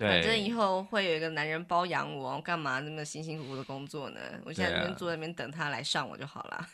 [0.00, 4.20] 反正以后会有一个男人包养我，我干嘛那么辛辛苦苦的工作呢？
[4.44, 6.66] 我现在坐在那边等他来上我就好了。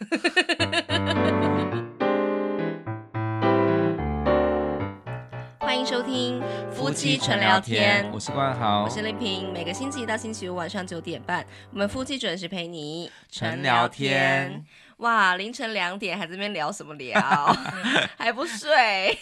[5.58, 9.50] 欢迎收听夫妻纯聊天，我是冠豪，我是丽萍。
[9.54, 14.62] 每个星期一到星期五晚上九点半，我们夫妻准时陪你纯聊天。
[15.04, 17.20] 哇，凌晨两点还在这边聊什么聊？
[18.16, 19.16] 还不睡？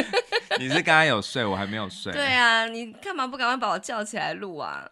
[0.58, 2.10] 你是刚刚有睡，我还没有睡。
[2.10, 4.90] 对啊，你干嘛不赶快把我叫起来录啊？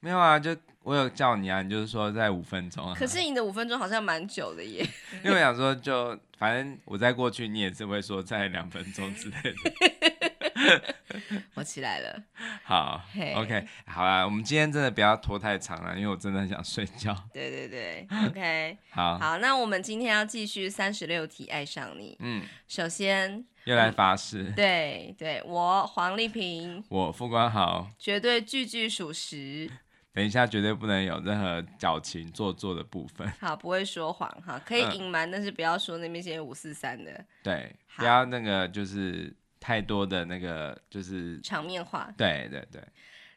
[0.00, 2.94] 没有啊，就我有叫你啊，你就是说在五分钟啊。
[2.98, 4.82] 可是你的五分钟好像蛮久的耶。
[5.22, 10.11] 因为我想说，就反正我在过去，你也是会说在两分钟之类的。
[11.54, 12.22] 我起来了，
[12.64, 17.14] 好，hey.，OK，好啦，我们今天真的不要拖太长了，因为我真的很想睡觉。
[17.32, 22.16] 对对对，OK， 好，好，那我们今天要继续三十六题爱上你。
[22.20, 29.70] 嗯，首先又来发誓，嗯、对对，我黄丽萍，我副官豪，绝对句句属实。
[30.14, 33.26] 等一下，绝对不能有任何矫情做作的部分。
[33.40, 37.24] 好，不会说谎哈，可以隐瞒，嗯，但是不要说那边些五四三的。
[37.42, 39.34] 对，不要那个就是。
[39.62, 42.82] 太多的那个就是场面话，对对对。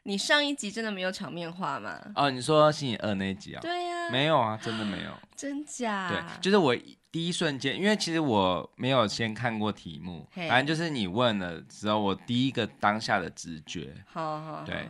[0.02, 2.00] 你上一集真的没有场面话吗？
[2.16, 3.60] 哦，你说星期二那一集啊？
[3.60, 5.10] 对呀、啊，没有啊，真的没有。
[5.36, 6.08] 真假？
[6.08, 6.76] 对，就是我
[7.12, 14.84] 第一瞬间，因为其实我没有先看过题目，反正就是你问了之后，我第一个当下的直觉，好好，对，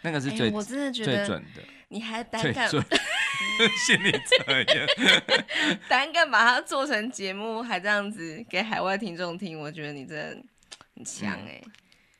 [0.00, 1.62] 那个是最、欸、我真的觉得最准的。
[1.88, 2.68] 你还胆敢？
[2.70, 4.86] 心理测验，
[5.88, 10.44] 胆敢把它做成节目，还这样子给海外听众听，我觉得你真的。
[10.98, 11.62] 很强哎，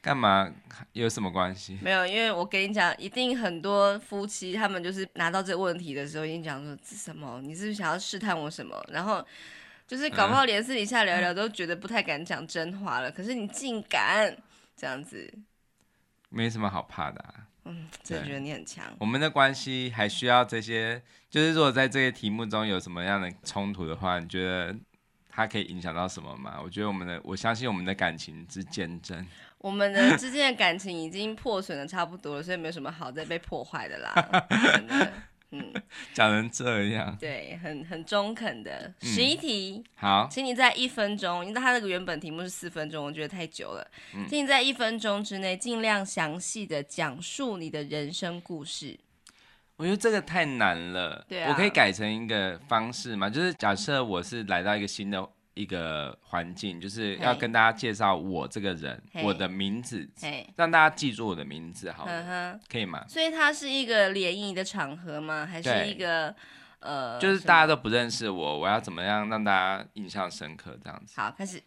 [0.01, 0.51] 干嘛？
[0.93, 1.77] 有什么关系？
[1.83, 7.41] 没有，因为我跟你讲，一定很多夫妻他们就是拿到这个问题的时候，已经讲说这是什么？
[7.43, 8.81] 你是不是想要试探我什么？
[8.93, 9.25] 然后
[9.87, 13.11] 就是搞不好连私底下聊聊都觉得不太敢讲真话了。
[13.11, 14.37] 可是你竟敢
[14.77, 15.29] 这样子，
[16.29, 17.35] 没什么好怕的啊。
[17.65, 18.85] 嗯，真的觉得你很强。
[19.01, 21.03] 我们的关系还需要这些？
[21.29, 24.75] 就是如果在这些题目中有什么样的冲突的话，你觉得？
[25.29, 26.59] 它可以影响到什么吗？
[26.63, 29.25] 我觉得我们的，我相信我们的感情之坚贞，
[29.59, 34.15] 我们的之间的感情已经破损的差不多了，所以没有什么好再被破坏的啦。
[34.73, 35.13] 真的，
[35.51, 35.73] 嗯，
[36.13, 38.93] 讲成这样，对，很很中肯的。
[39.01, 48.99] 十一题，好，请你在一分钟，因为它那个原本题目是四分钟，我觉得太久了，嗯，请你在一分钟之内尽量详细的讲述你的人生故事。
[49.79, 55.25] 我觉得这个太难了，对啊，我可以改成一个方式嘛，就是假设我是来到一个新的
[55.55, 60.11] 一个环境，就是要跟大家介绍我这个人，我的名字，
[60.57, 62.09] 让大家记住我的名字，好，
[62.69, 63.05] 可以吗？
[63.09, 65.47] 所以它是一个联谊的场合吗？
[65.47, 66.35] 还是一个
[66.81, 70.77] 呃，就是大家都不认识我，我要怎么样让大家印象深刻？
[70.83, 71.15] 这样子。
[71.21, 71.63] 好，开始。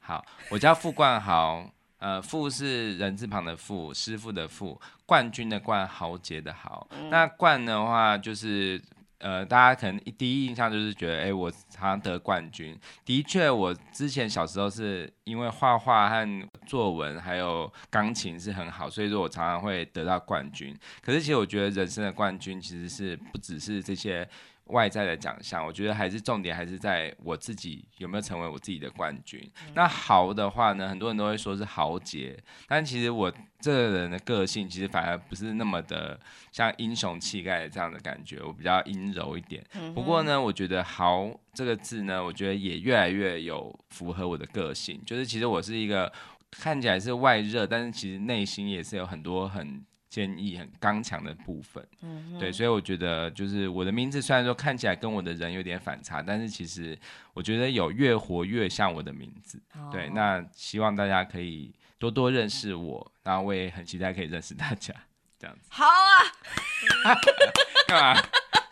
[0.00, 1.70] 好，我叫傅冠豪。
[1.98, 6.86] 呃，傅是人字旁的傅，师傅的傅，冠军的冠，豪杰的豪。
[6.90, 8.78] 嗯、那冠的话，就是
[9.18, 12.78] 呃，大家可能第一印象就是觉得，哎、欸，我常常得冠军。
[13.06, 20.76] 的确，我之前小时候是因为画画和作文还有钢琴是很好，所以说我常常会得到冠军。
[21.00, 24.28] 可是，其实我觉得人生的冠军其实是不只是这些。
[24.68, 29.38] 外在的奖项，我觉得还是重点，还是在我自己有没有成为我自己的冠军。
[29.66, 32.34] 嗯、那豪的话呢，很多人都会说是豪杰，
[32.66, 36.18] 但其实我这个人的个性其实反而不是那么的
[36.50, 39.62] 像英雄气概这样的感觉，我比较阴柔一点。
[39.74, 46.10] 嗯、不过呢，我觉得豪这个字呢，我觉得也越来越有符合我的个性，就是其实我是一个
[46.50, 49.84] 看起来是外热，但是其实内心也是有很多很。
[50.14, 56.96] 坚毅很刚强的部分，嗯，对，所以我觉得就是我的名字虽然说看起来跟我的人有点反差，但是其实
[57.32, 64.94] 我觉得有越活越像我的名字，哦，对，那希望大家可以多多认识我，然后我也很期待可以认识大家，
[65.36, 65.66] 这样子。
[65.68, 67.18] 好啊，
[67.88, 68.22] 干嘛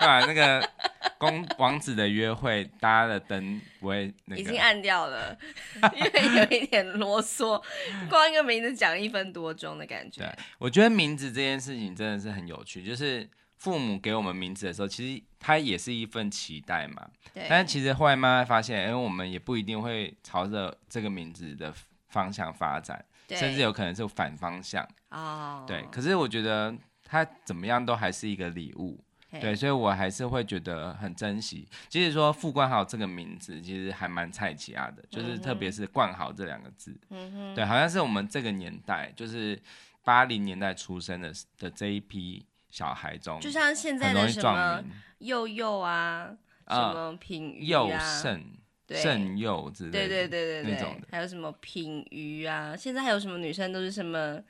[0.02, 0.68] 干嘛那个。
[1.18, 5.38] 公王子的约会，大家的灯不会那个，已经暗掉了，
[5.94, 7.62] 因为有一点啰嗦，
[8.10, 10.20] 光一个名字讲一分多钟的感觉。
[10.20, 13.28] 对，我觉得名字这件事情真的是很有趣，就是
[13.58, 17.08] 父母给我们名字的时候，其实它也是一份期待嘛。
[17.32, 17.46] 对。
[17.49, 21.72] 但是其实后来慢慢发现，因为我们也不一定会朝着这个名字的
[22.08, 24.84] 方向发展，甚至有可能是反方向。
[25.10, 25.64] 哦。
[25.69, 28.99] 对，可是我觉得它怎么样都还是一个礼物。
[29.40, 31.67] 对，所以我还是会觉得很珍惜。
[31.88, 39.58] 其实说傅冠豪这个名字，其实还蛮菜奇亚的，就是特别是冠豪这两个字，嗯，对，好像是我们这个年代，就是
[40.05, 44.84] 八零年代出生的的这一批小孩中，就像现在的什么
[45.19, 46.37] 佑佑啊，
[46.69, 48.44] 什么品瑜啊，圣
[48.88, 54.43] 圣佑之类的，对对对对对，那种的，还有什么品瑜啊，现在还有什么女生都是什么。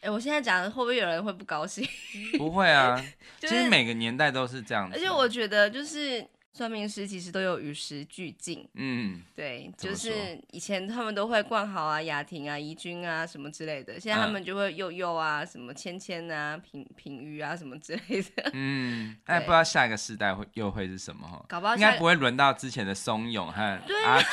[0.00, 1.86] 哎、欸，我现在讲的会不会有人会不高兴？
[2.38, 2.96] 不会啊，
[3.38, 4.96] 就是、其实每个年代都是这样子。
[4.96, 6.26] 而且我觉得就是。
[6.52, 21.42] 算命师其实都有与时俱进，嗯，对，就是以前他们都会冠豪啊、雅婷啊、怡君啊什么之类的，现在他们就会佑佑啊、什么芊芊啊、品品瑜啊什么之类的， 嗯，哎，不知道下一个世代会又会是什么哈？
[21.48, 23.62] 搞不好应该不会轮到之前的松永和
[24.04, 24.26] 阿菊。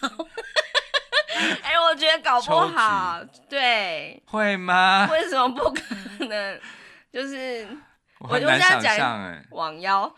[1.62, 5.08] 哎，我觉得搞不好，对，会吗？
[5.12, 5.82] 为什么不可
[6.26, 6.60] 能？
[7.12, 7.66] 就是。
[8.18, 10.14] 我很难想象哎， 网妖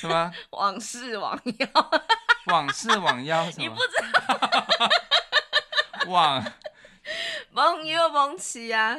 [0.00, 0.32] 什么？
[0.52, 1.90] 往事网妖，
[2.46, 3.62] 往事网妖什么？
[3.62, 4.88] 你不知道？
[6.06, 6.42] 往
[7.52, 8.96] 忘忧忘妻啊？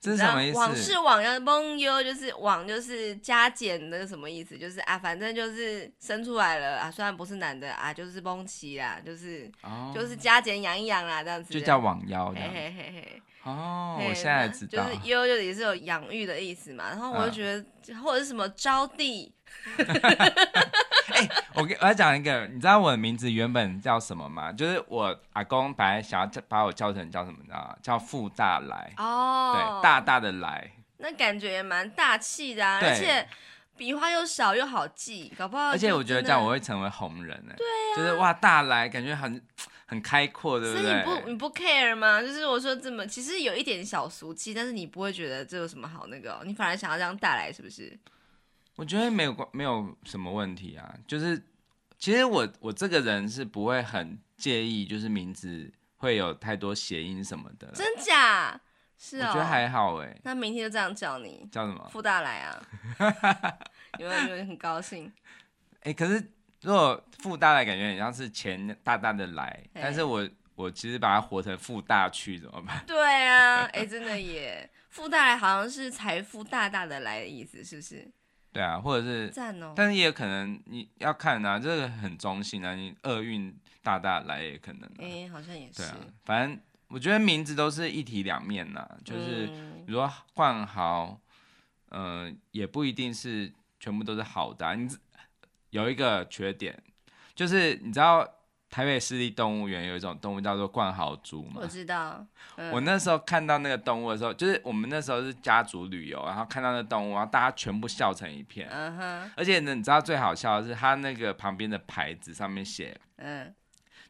[0.00, 0.58] 这是什么意思？
[0.58, 4.56] 往事往腰，就是往就是加减的什么意思？
[4.56, 12.32] 就是啊，反正就是生出来了啊，虽然不是男的啊，就是崩齐啦，就是、哦、就是加减养一养啦，这样子就叫网腰。
[12.32, 13.22] 嘿嘿嘿嘿。
[13.48, 16.88] 哦，我现在知道，就是忧就也是有养育的意思嘛。
[16.88, 19.30] 然后我就觉得，嗯、或者是什么招娣。
[19.78, 24.52] 哎、欸，我给我要讲一个，你知道我的名字原本叫什么吗？
[24.52, 27.76] 就是我阿公本来想要叫把我叫成叫什么，你知道吗？
[27.82, 28.92] 叫傅大来。
[28.98, 30.70] 哦，对，大大的来。
[30.98, 33.26] 那感觉也蛮大气的啊，而且
[33.76, 35.70] 笔画又少又好记，搞不好。
[35.70, 37.54] 而且我觉得这样我会成为红人哎。
[37.56, 37.96] 对啊。
[37.96, 39.42] 就是哇，大来感觉很。
[39.90, 40.82] 很开阔，对不对？
[40.82, 42.20] 所以你不你不 care 吗？
[42.20, 47.98] 就是我说这么，其实有一点小俗气，但是你不会觉得这有什么好那个、哦，你反而想要这样带来，是不是？
[48.76, 50.94] 我觉得没有关，没有什么问题啊。
[51.06, 51.42] 就是
[51.98, 57.68] 其实我我这个人是不会很介意，就是名字会有太多谐音什么的。
[57.72, 58.60] 真假？
[58.98, 60.14] 是啊、哦，我觉得还好哎。
[60.22, 61.88] 那明天就这样叫你，叫什么？
[61.90, 62.62] 傅大来啊！
[63.98, 65.10] 有没有有没有很高兴？
[65.80, 66.32] 哎，可是。
[66.62, 72.82] 如果富大来感觉很像是钱大大的来，但是我我其实把它活成富大去怎么办？
[72.86, 72.96] 对
[73.26, 78.10] 啊，哎、欸，真的耶，富大来好像是财富大大的来的意思，是不是？
[78.52, 84.98] 对啊，或者是赞哦，但是也有可能你要看啊，这个很中性啊，你厄运大大来也可能、啊。
[84.98, 85.82] 哎、欸，好像也是。
[85.82, 86.58] 对啊，反正
[86.88, 89.46] 我觉得名字都是一体两面呐、啊，就是
[89.86, 91.20] 比如说换好，
[91.90, 94.88] 嗯、呃，也不一定是全部都是好的、啊，你。
[95.70, 96.82] 有一个缺点，
[97.34, 98.26] 就是你知道
[98.70, 101.60] 台北市立动物园有一种动物叫做冠豪猪吗？
[101.62, 102.26] 我知道。
[102.56, 108.68] 嗯、我那时候看到那个动物的时候，就是我们那时候是家族旅游，然后看到那个动物，然后大家全部笑成一片。
[108.70, 109.30] 嗯哼。
[109.36, 113.54] 而且呢，你知道最好笑的是，它那个旁边的牌子上面写，嗯。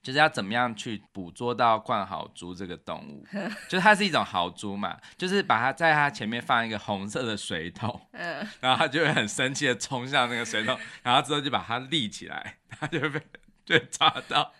[0.02, 3.26] 就是要怎么样去捕捉到冠好猪这个动物，
[3.68, 13.20] 就是它是一种豪猪嘛，就是把它在它前面放一个红色的水桶， 嗯，然后它就会很生气的冲向那个水桶，然后之后就把它立起来，它就会被
[13.64, 14.52] 就抓到，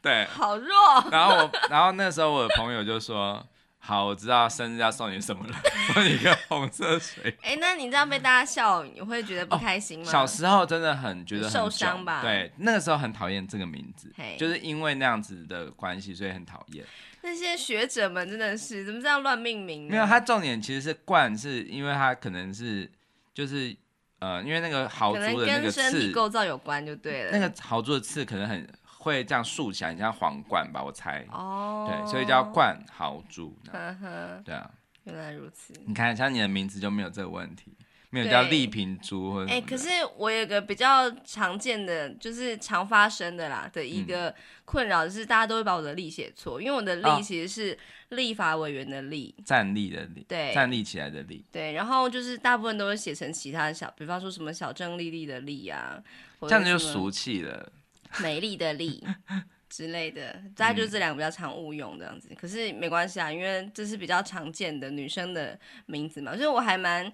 [0.00, 0.70] 对，好弱。
[1.10, 3.44] 然后我，然后那时候我的朋友就说。
[3.86, 5.54] 好，我知道生日要送你什么了，
[5.92, 7.24] 送你一个红色水。
[7.44, 10.06] 哎、欸，那你这样被大家笑，你会觉得不开心吗？
[10.06, 12.22] 哦、小时候真的很觉得很受伤吧？
[12.22, 16.82] 对，那个时候很讨厌这个名字.就是因为那样子的关系，所以很讨厌。
[17.20, 19.86] 那些学者们真的是怎么这样乱命名？
[19.90, 22.90] 没有，它重点其实是冠，是因为它可能是
[23.34, 23.76] 就是
[24.18, 27.32] 呃，因为那个豪猪的那个刺，跟身体构造有关就对了。
[27.32, 28.66] 那个豪猪的刺可能很。
[29.04, 30.82] 会这样竖起来，很像皇冠吧？
[30.82, 31.24] 我猜。
[31.30, 31.86] 哦。
[31.88, 33.56] 对，所以叫冠豪猪。
[33.70, 34.42] 呵呵。
[34.44, 34.70] 对啊。
[35.04, 35.74] 原来如此。
[35.86, 37.76] 你看，像你的名字就没有这个问题，
[38.08, 39.50] 没有叫丽萍猪或者。
[39.50, 44.34] 哎、欸，可是我有个比较常见的，就是常发生的啦的一个
[44.64, 47.78] 困扰，就是大家都会把我的立写错，因为我的立其实是
[48.16, 51.44] 立法委员的立，站立的立，对，站立起来的立。
[51.52, 56.02] 对，然后就是大部分都会写成其他的小，比方说什么小郑丽丽的丽啊，
[56.40, 57.70] 这样子就俗气了。
[58.22, 59.02] 美丽的丽
[59.68, 62.28] 之类的，大概就是这两个比较常误用这样子。
[62.30, 67.12] 嗯、可是没关系啊，因为这是比较常见的女生的名字嘛，所以我还蛮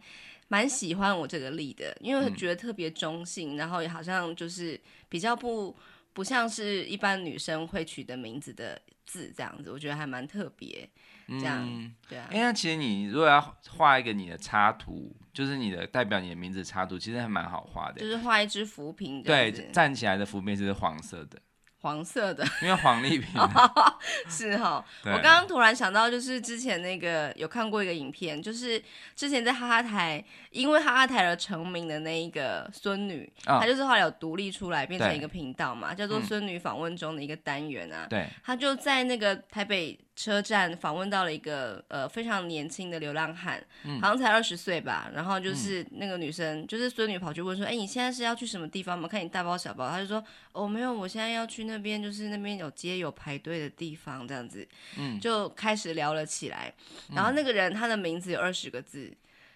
[0.49, 4.79] 蛮喜欢我这个丽的，因为我觉得特别中性，嗯，然后也好像就是
[5.09, 5.75] 比较不
[6.13, 8.81] 不像是一般女生会取的名字的
[9.11, 10.89] 字这样子，我觉得还蛮特别。
[11.27, 12.29] 这样、嗯，对啊。
[12.33, 18.01] 因为其实你如果要画一个你的插图，就是你的代表你的名字插图，其实还蛮好画的。
[18.01, 21.41] 就是画一只浮萍，对，站起来的浮萍是黄色的。
[21.81, 23.41] 黄色的，因为黄丽萍
[24.29, 24.85] 是哈。
[25.07, 28.83] 我刚刚突然想到，就是之前那个有看过一个影片，就是
[29.17, 38.07] 之前在哈哈台，因为哈哈台而成名的那一个孙女，哦、她就是后来有独立出来，变成一个频道嘛，叫做孙女访问中的一个单元啊。
[38.11, 45.11] 对，她就在那个台北车站访问到了一个呃非常年轻的流浪汉，嗯、好像才二十岁吧。
[45.15, 49.09] 然后就是那个女生，嗯、就是孙女跑去问说：“哎，你现在是要去什么地方吗？
[49.09, 50.23] 看你大包小包。”他就说
[50.53, 56.71] ：“哦，没有，我现在要去那边，就是那边有街有排队的地方，这样子。”嗯，就开始聊了起来。
[57.15, 59.11] 然后那个人他的名字有二十个字，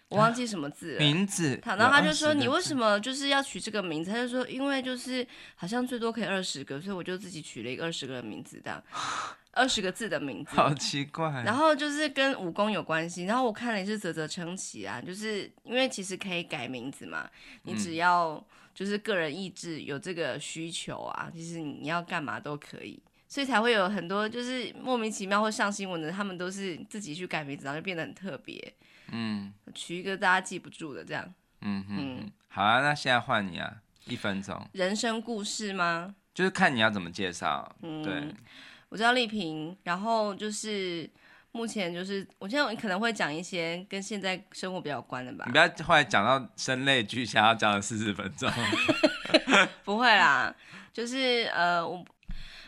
[0.08, 0.98] 我忘记什么字了。
[0.98, 1.60] 名字。
[1.62, 8.82] 然后他就说：“你为什么就是要取这个名字？”他就说：“因为就是好像最多可以二十个，所以我就自己取了一个二十个的名字这样。”
[9.54, 11.28] 二十个字的名字，好奇怪。
[11.44, 13.24] 然后就是跟武功有关系。
[13.24, 17.28] 然后我看了也是啧啧称奇啊，就是因为其实可以改名字嘛，
[17.62, 18.44] 你只要
[18.74, 28.74] 就是个人意志有这个需求啊，其实你要干嘛都可以，所以才会有很多就是莫名其妙会上新闻的，他们都是自己去改名字，然后就变得很特别。
[29.12, 31.32] 嗯，取一个大家记不住的这样。
[31.60, 34.60] 嗯哼嗯，好啊，那现在换你啊，一分钟。
[34.72, 36.14] 人生故事吗？
[36.34, 37.76] 就是看你要怎么介绍。
[37.82, 38.34] 嗯，对。
[38.88, 41.08] 我叫丽萍，然后就是
[41.52, 45.44] 目前就是，我现在可能会讲一些跟现在生活比较有关的吧。
[45.46, 48.50] 你不要后来讲到声泪俱下，要讲了四十分钟。
[49.84, 50.54] 不会啦，
[50.92, 52.04] 就是呃，我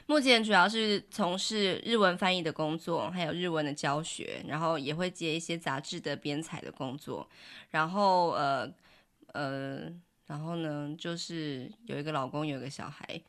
[0.07, 7.29] 目前主要是从事日文翻译的工作，还有日文的教学，然后也会接一些杂志的编采的工作，
[7.71, 8.73] 然后呃
[9.33, 9.93] 呃，
[10.27, 13.21] 然后呢，就是有一个老公，有一个小孩。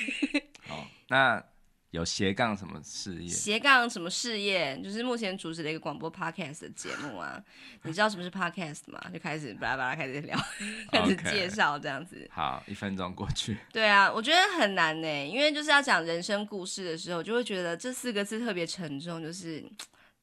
[0.68, 1.42] 好，那。
[1.90, 3.28] 有斜杠什么事业？
[3.28, 4.80] 斜杠什么事业？
[4.82, 7.42] 就是目前主持的一个广播 podcast 的节目啊。
[7.82, 9.00] 你知道什么是 podcast 吗？
[9.12, 10.38] 就开始巴拉巴拉开始聊.
[10.92, 12.28] 开始介绍这样子。
[12.32, 13.56] 好，一分钟过去。
[13.72, 19.64] 对啊，我觉得很难呢，因为就是要讲人生故事的时候，就会觉得这四个字特别沉重，就是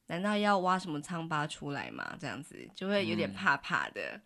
[0.06, 2.16] 难道要挖什么疮疤出来吗？
[2.18, 4.02] 这样子就会有点怕怕的。
[4.14, 4.22] 嗯、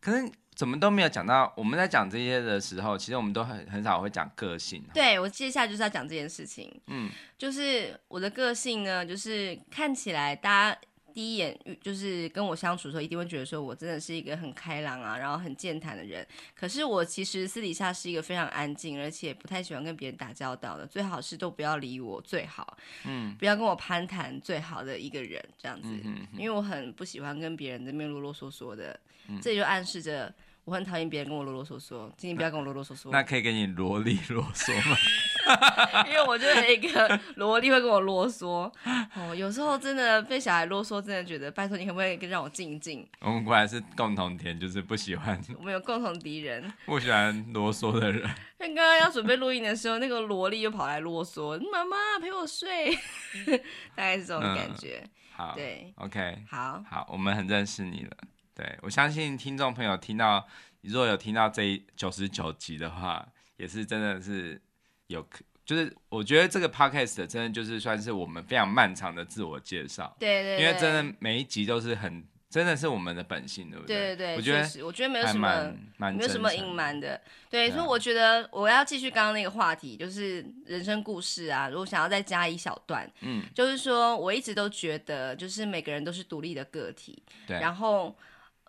[0.00, 0.30] 可是。
[0.54, 4.82] 怎么都没有讲到，我们在讲这些的时候，其实我们都很很少会讲个性。
[4.94, 6.72] 对，我接下来就是要讲这件事情。
[6.86, 10.80] 嗯，就是我的个性呢，就是看起来大家
[11.12, 16.26] 第一眼就是跟我相处的时候，一定会觉得说我真的是一个很开朗啊，然后很健谈的人。
[16.54, 20.86] 可是我其实私底下是一个非常安静，而且不太喜欢跟别人打交道的。
[20.86, 25.88] 最好是都不要理我，最好，嗯，不要跟我攀谈，最好的一个人这样子。
[25.88, 28.98] 嗯哼哼，因为我很不喜欢跟别人在那边啰啰嗦嗦的。
[29.26, 30.30] 嗯、这就暗示着
[30.64, 33.10] 我很讨厌别人跟我啰啰嗦嗦，请你不要跟我啰啰嗦嗦。
[33.10, 34.96] 那可以给你萝莉啰嗦吗？
[36.08, 38.72] 因为我就是一个萝莉会跟我啰嗦。
[39.14, 43.06] 哦，有时候真的被小孩啰嗦，真的觉得拜托你可不可以让我静静？
[43.20, 45.38] 我们果然是共同点，就是不喜欢。
[45.58, 48.22] 我们有共同敌人，不喜欢啰嗦的人。
[48.60, 52.96] 因 为刚刚要准备录音的时候，那个萝莉又跑来啰嗦：“妈妈陪我睡。
[53.94, 55.02] ”大概是这种感觉。
[55.04, 58.16] 嗯、好，对，OK，好，好，我们很认识你了。
[58.54, 60.46] 对，我相信听众朋友听到，
[60.82, 64.60] 如果有听到这九十九集的话，也是真的是
[65.08, 65.26] 有，
[65.64, 70.14] 就是我觉得这个 podcast 真的就是算是我们非常漫长的自我介绍。
[70.20, 74.14] 对，对对，因为真的每一集都是很，真的是我们的本性，对不对？
[74.14, 77.20] 对对对，我觉得我觉得没有什么，没有什么隐瞒的。
[77.50, 81.68] 对，所以我觉得我要继续刚刚那个话题，就是人生故事啊。
[81.68, 88.16] 如果想要再加一小段，嗯，就是说我一直都觉得，就是每个人都是独立的个体，对，然后。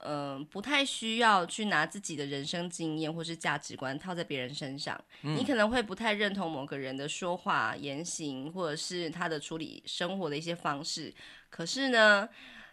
[0.07, 4.99] 嗯、呃，不太需要去拿自己的人生经验或是价值观套在别人身上。
[5.23, 11.13] 嗯、你可能会不太认同某个人的说话、言行，或者是他的处理生活的一些方式。
[11.49, 12.27] 可是呢，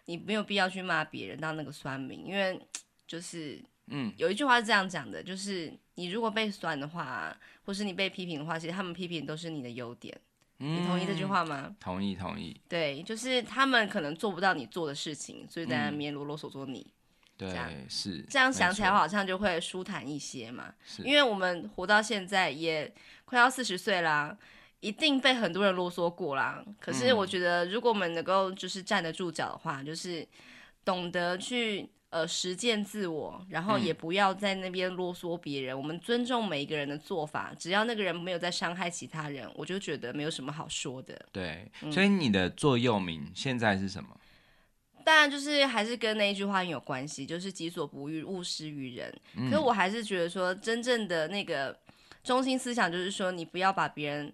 [0.05, 2.59] 你没有必要去骂别人当那个酸民，因为
[3.07, 7.35] 就是，嗯，有一句话是这样讲的，就是你如果被酸的话，
[7.65, 10.15] 或是你被批评的话，其实他们批评都是你的优点。
[10.59, 11.75] 嗯、你同意这句话吗？
[11.79, 12.55] 同意，同意。
[12.69, 16.85] 对，就是他们可能做不到你做的事情，所以在那边啰啰嗦嗦你。
[17.35, 20.73] 对，这样是这样想起来，好像就会舒坦一些嘛。
[20.85, 22.93] 是因为我们活到现在也
[23.25, 24.37] 快要四十岁啦，
[24.79, 26.63] 一定被很多人啰嗦过啦。
[26.79, 30.27] 可是我觉得，如果我们能够就是站得住脚的话，嗯、就是
[30.85, 35.75] 懂得去呃实践自我，然后也不要在那边啰嗦别人。
[35.75, 41.19] 嗯、我们尊重每一个人的做法，只要那个人没有在伤害其他人，我就觉得没有什么好说的。
[41.31, 44.09] 对，所以你的座右铭现在是什么？
[45.05, 49.13] 当然，就是还是跟那一句话很有关系，就是“己所不欲，勿施于人”。
[49.35, 51.77] 嗯、可是我还是觉得说，真正的那个
[52.23, 54.33] 中心思想就是说，你不要把别人，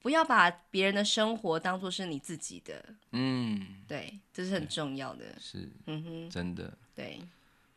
[0.00, 2.84] 不要把别人的生活当做是你自己的。
[3.12, 5.24] 嗯，对，这是很重要的。
[5.38, 6.72] 是，嗯哼，真的。
[6.94, 7.20] 对，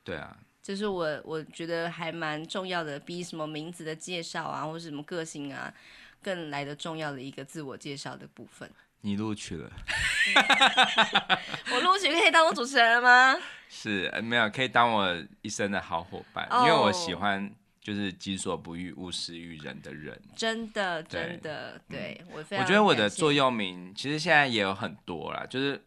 [0.03, 5.73] 对啊，就是我我觉得还蛮重要的，比什么名字的介绍啊，或者什么个性啊，
[6.21, 8.69] 更来的重要的一个自我介绍的部分。
[9.05, 9.69] 你录取了，
[11.73, 13.35] 我录取可以当我主持人吗？
[13.67, 16.65] 是，没有，可以当我一生的好伙伴，oh.
[16.65, 20.17] 因为我喜欢就是己所不欲，勿施于人的人。
[20.37, 25.83] 真的，真的，对，嗯、我非常我觉得我的座右铭其实现在也有很多啦，就是。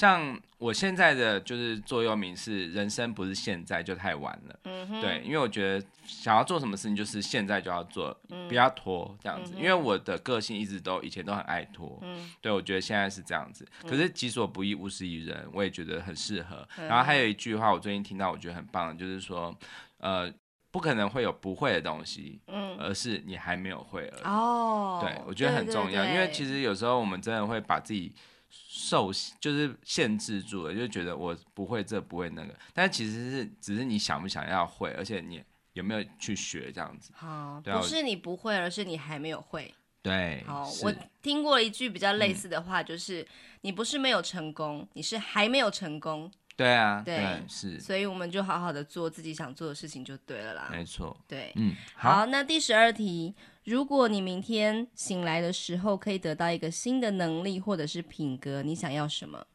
[0.00, 9.52] 像我现在的就是座右铭是“人生不是现在就太晚了”，嗯，对，因为我觉得想要做什么事情就是现在就要做，嗯、不要拖这样子。
[9.54, 13.68] 嗯、因为我的个性一直都以前都很爱拖，嗯，对，我觉得现在是这样子。
[13.82, 16.66] 可是己所不欲，勿施于人，我也觉得很适合。
[16.78, 19.54] 嗯、然后还有一句话，我最近听到，我觉得很棒，就是说，
[19.98, 20.32] 呃，
[20.70, 24.22] 不可能会有不会的东西，嗯，而是你还没有会而已。
[24.24, 28.10] 哦，对，我觉得很重要，对对对，因为其实有时候我们真的会把自己。
[28.50, 35.42] 受就是限制住了，就觉得我不会这不会那个，但其实是只是你想不想要会，而且你
[35.74, 37.12] 有没有去学这样子。
[37.14, 39.72] 好，不是你不会，而是你还没有会。
[40.02, 40.92] 对，好，我
[41.22, 43.26] 听过一句比较类似的话，就是、嗯、
[43.60, 46.30] 你不是没有成功，你是还没有成功。
[46.56, 50.68] 对啊，对，对是，所以我们就好好的做自己想做的事情就对了啦。
[50.70, 59.46] 没错，对，嗯，好，好，那第十二题，如果你明天醒来的时候可以得到一个新的能力或者是品格，你想要什么？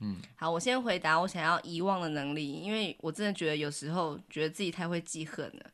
[0.00, 5.70] 嗯，好，我先回答，我想要遗忘的能力，因为我真的觉得有时候觉得自己太会记恨了。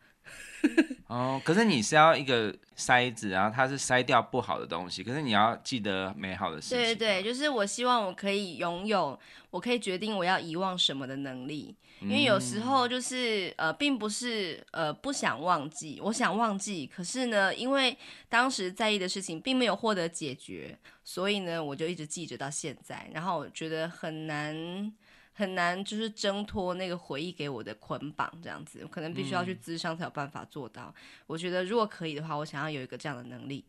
[1.06, 6.78] 哦，可是你是要一个筛子，然后它是筛掉不好的东西，可是你要记得美好的事情。
[6.78, 9.16] 对对对，就是我希望我可以拥有，
[9.50, 17.96] 我可以决定我要遗忘什么的能力，因为有时候就是呃，并不是呃不想忘记，我想忘记，可是呢，因为
[18.28, 24.92] 当时在意的事情并没有获得解决，所以呢，我就一直记着到现在，然后我觉得很难。
[25.38, 30.84] 很难，就是挣脱那个回忆给我的捆绑，这样子，可能必须要去咨商才有办法做到。
[30.86, 30.94] 嗯、
[31.26, 33.62] 我觉得如果可以的话，我想要有一个这样的能力。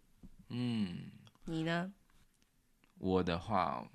[0.48, 1.12] 嗯，
[1.44, 1.92] 你呢？
[3.00, 3.86] 我的话，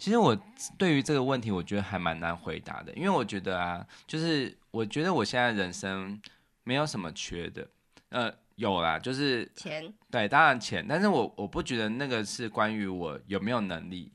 [0.00, 0.34] 其实我
[0.78, 6.18] 对于这个问题，我觉得还蛮难回答的，因为我觉得啊，就是我觉得我现在人生
[6.64, 7.68] 没有什么缺的，
[8.08, 14.10] 呃，有啦，就是钱，对，当然钱，但是我我不觉得那个是关于我有没有能力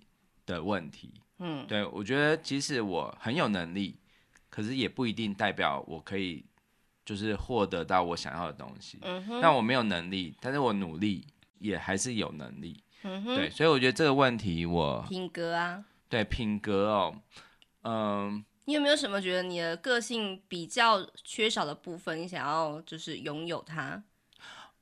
[0.47, 1.13] 的问题。
[1.37, 3.99] 嗯，对，我觉得即使我很有能力，
[4.49, 6.43] 可是也不一定代表我可以
[7.05, 8.97] 就是获得到我想要的东西。
[9.03, 11.27] 嗯哼，但我没有能力，但是我努力
[11.59, 12.81] 也还是有能力。
[13.03, 17.15] 嗯哼，对，所以我觉得这个问题我品格啊，对品格哦，
[17.83, 24.01] 嗯、呃，你有没有什么觉得你的个性比较缺少的部分，你想要就是拥有它？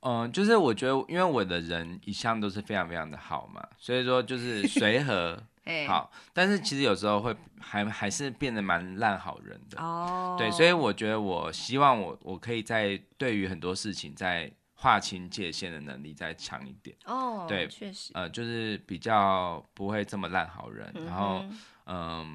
[0.00, 5.42] 嗯、呃，就是我觉得因为我的人一向都是非常非常的好嘛，所以说就是随和。
[5.64, 10.36] 欸、好，但是其实有时候会还还是变得蛮烂好人的哦。
[10.38, 14.52] 对，所以我觉得我希望我我可以在对于很多事情在
[14.84, 17.46] 划清界限的能力再强一点哦。
[17.48, 21.44] 对，确实，呃，就是比较不会这么烂好人，嗯、然后
[21.86, 22.26] 嗯、呃，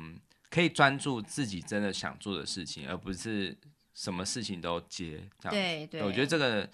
[0.50, 3.56] 可以专注自己真的想做的事情，而不是
[3.94, 5.52] 什么事情都接这样。
[5.52, 6.68] 对对，我觉得这个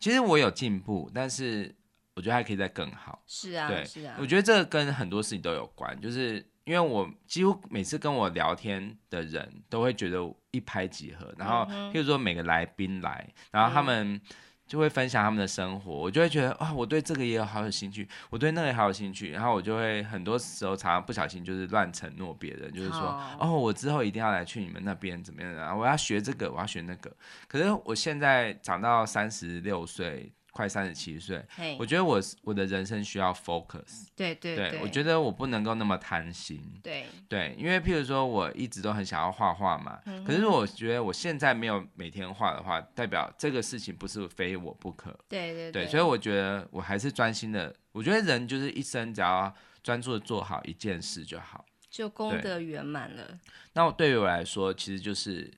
[0.00, 1.74] 其实我有进步，但是。
[2.14, 3.22] 我觉得还可以再更好。
[3.28, 4.16] 是啊，对，是啊。
[4.18, 10.18] 我觉得这个跟很多事情都有关，就是因为我几乎每次跟我聊天的人都会觉得
[10.50, 14.20] 一拍即合，然后譬如说每个来宾来，然后他们
[14.68, 27.10] 就会分享他们的生活，我就会觉得啊，我对这个也有好有兴趣，我对那个也好有兴趣，然后我就会很多时候常常不小心就是乱承诺别人，就是说哦，我之后一定要来去你们那边怎么样的，我要学这个，我要学那个。
[27.48, 30.30] 可是我现在长到三十六岁。
[30.58, 31.40] 快三十七岁
[31.78, 37.06] 我觉得我我的人生需要 focus，对对对，对，我觉得我不能够那么贪心，对。
[37.28, 53.38] 对，因为譬如说我一直都很想要画画嘛，嗯、可是我觉得我现在没有每天画的话，代表这个事情不是非我不可，对对对，对，所以我觉得我还是专心的，我觉得人就是一生只要专注的做好一件事就好，就功德圆满了。
[53.74, 55.48] 那对于我来说，其实就是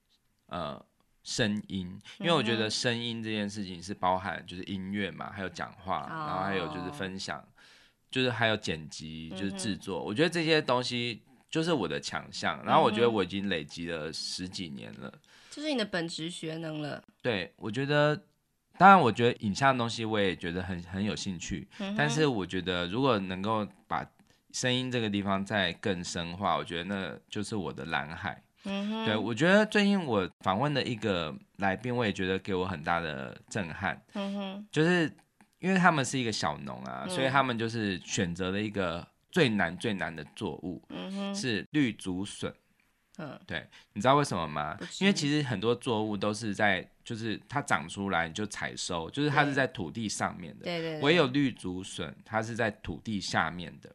[0.49, 0.85] 呃。
[1.23, 7.47] 声音，因为我觉得声音这件事情是包含就是音乐嘛，还有讲话，然后还有就是分享，
[8.11, 10.03] 就是还有剪辑，就是制作。
[10.03, 15.13] 我觉得这些东西就是我的强项，然后我觉得我已经累积了十几年了，
[15.51, 17.03] 就是你的本职学能了。
[17.21, 18.17] 对，我觉得，
[18.79, 24.09] 当然，我觉得影像的东西我也觉得很很有兴趣，但是我觉得如果能够把
[24.53, 28.43] 声音这个地方再更深化，我觉得那就是我的蓝海。
[28.65, 34.01] 嗯哼，对，我觉得最近我访问的一个来宾，我也觉得给我很大的震撼。
[34.15, 35.11] 嗯哼，就是
[35.59, 42.53] 因为他们是一个小农啊，嗯、所以他们就是选择了一个最难最难的作物，嗯哼，是绿竹笋。
[43.19, 44.79] 嗯，对，你知道为什么吗？
[44.99, 50.65] 因为其实很多作物都是在，就是它长出来你就采收，就是它是在土地上面的。
[50.65, 51.01] 对对对。
[51.03, 53.95] 唯有绿竹笋，它是在土地下面的。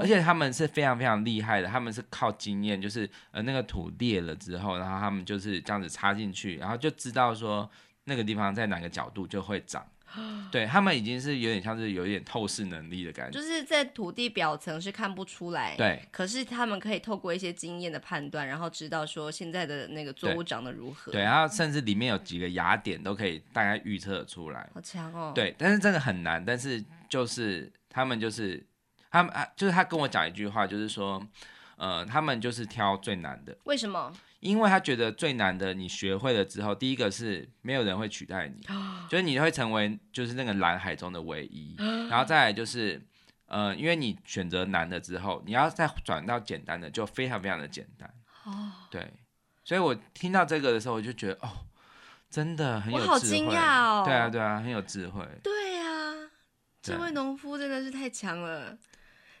[0.00, 7.68] 而且他们是非常非常厉害的，他们是靠经验，就是呃那个土裂了之后，然后他们就是这样子插进去，然后就知道说
[8.04, 9.86] 那个地方在哪个角度就会长。
[10.50, 28.64] 对，他们已经是有点像是有一点透视能力的感觉，就是在土地表层是看不出来，对，可是他们可以透过一些经验的判断，然后知道说现在的那个作物长得如何，对，然后甚至里面有几个芽点都可以大概预测出来，好强哦，对，但是这个很难，但是就是他们就是
[29.10, 31.22] 他们啊，就是他跟我讲一句话，就是说，
[31.76, 34.12] 呃，他们就是挑最难的，为什么？
[34.40, 38.64] 因为他觉得最难的，你学会了之后，第一个是没有人会取代你，
[39.08, 41.74] 就是你会成为就是那个蓝海中的唯一，
[42.08, 43.02] 然后再来就是，
[43.46, 48.08] 呃，因为你选择难的之后，你要再转到简单的，就非常非常的简单。
[48.44, 49.12] 哦，对，
[49.64, 51.66] 所以我听到这个的时候，我就觉得哦，
[52.30, 55.26] 真的很有智慧，我好惊讶哦，对啊对啊，很有智慧。
[55.42, 56.14] 对啊，
[56.80, 58.78] 这位农夫真的是太强了。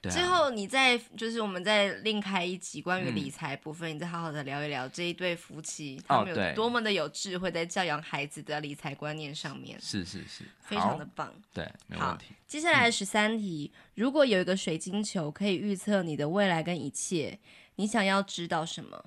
[0.02, 9.76] 最后，你再就是我们再另开一集关于理财部分，嗯、你再好好的聊一聊这一对夫妻，他们有多么的有智慧，在教养孩子的理财观念上面。
[9.80, 11.34] 是是是，非常的棒。
[11.52, 12.26] 对，没问题。
[12.46, 17.38] 接下来十三题，嗯、如果有一个水晶球可以预测你的未来跟一切，
[17.74, 19.04] 你想要知道什么？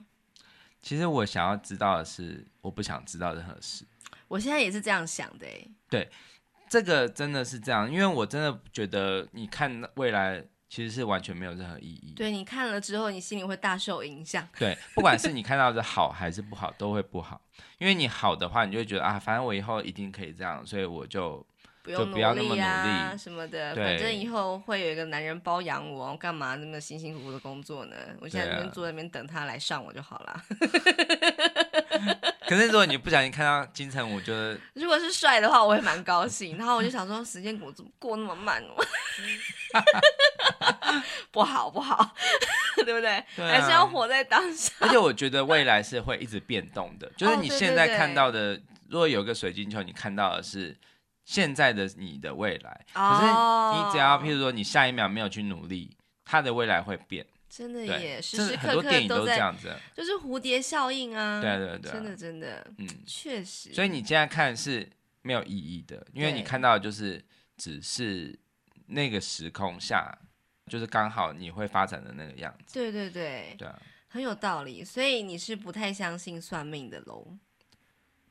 [0.81, 3.85] 其实我想要知道的是，我不想知道任何事。
[4.27, 5.67] 我现在也是这样想的，哎。
[5.89, 6.09] 对，
[6.67, 10.43] 这个真的是这样，因为我真的觉得你看未来。
[10.71, 12.13] 其实是完全没有任何意义。
[12.15, 14.47] 对，你看了之后，你心里会大受影响。
[14.57, 17.41] 对，不管是你看到的好还是不好，都会不好。
[17.77, 21.45] 因为你好的话，你就会觉得啊，反正我以后一定可以这样，所以我就
[21.83, 23.75] 不用努力啊，就不要那么努力什么的。
[23.75, 27.95] 对反正以后会有一个男人包养我，干嘛那么辛辛苦苦的工作呢？
[28.21, 30.41] 我现在这边坐在那边等他来上我就好了。
[32.47, 36.57] 可是如果你不小心看到金城武，就是如果是帅的话，我会蛮高兴。
[36.57, 38.75] 然后我就想说，时间过怎么过那么慢哦？
[41.31, 42.13] 不好不好，
[42.83, 43.23] 对不对？
[43.35, 44.71] 对啊、还是要活在当下。
[44.79, 50.77] 而且我觉得未来是会一直变动的， 就是你现在看到的，哦、对对对，如果有个水晶球，你看到的是
[51.23, 52.85] 现在的你的未来。
[52.95, 57.25] 哦、可是你只要譬如说你下一秒没有去努力，它的未来会变。
[57.53, 61.41] 真的也时时刻刻很多电影都这样子，就是蝴蝶效应啊！
[61.41, 63.73] 对对对，真的真的，嗯，确实。
[63.73, 64.89] 所以你现在看是
[65.21, 67.21] 没有意义的，因为你看到的就是
[67.57, 68.39] 只是
[68.85, 70.17] 那个时空下，
[70.67, 72.75] 就是刚好你会发展的那个样子。
[72.75, 74.81] 对对对，对啊，很有道理。
[74.81, 77.37] 所以你是不太相信算命的喽？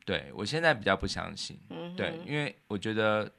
[0.07, 3.31] 对，我现在比较不相信，嗯，对，因为我觉得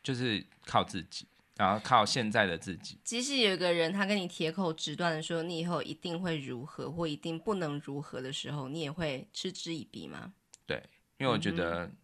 [0.00, 1.26] 就是靠自己。
[1.58, 10.32] 然后靠现在的自己，即使有一个人他跟你铁口直断的说你以后一定会如何或一定不能如何的时候，你也会嗤之以鼻吗？
[10.64, 10.80] 对，
[11.18, 11.96] 因为我觉得，嗯、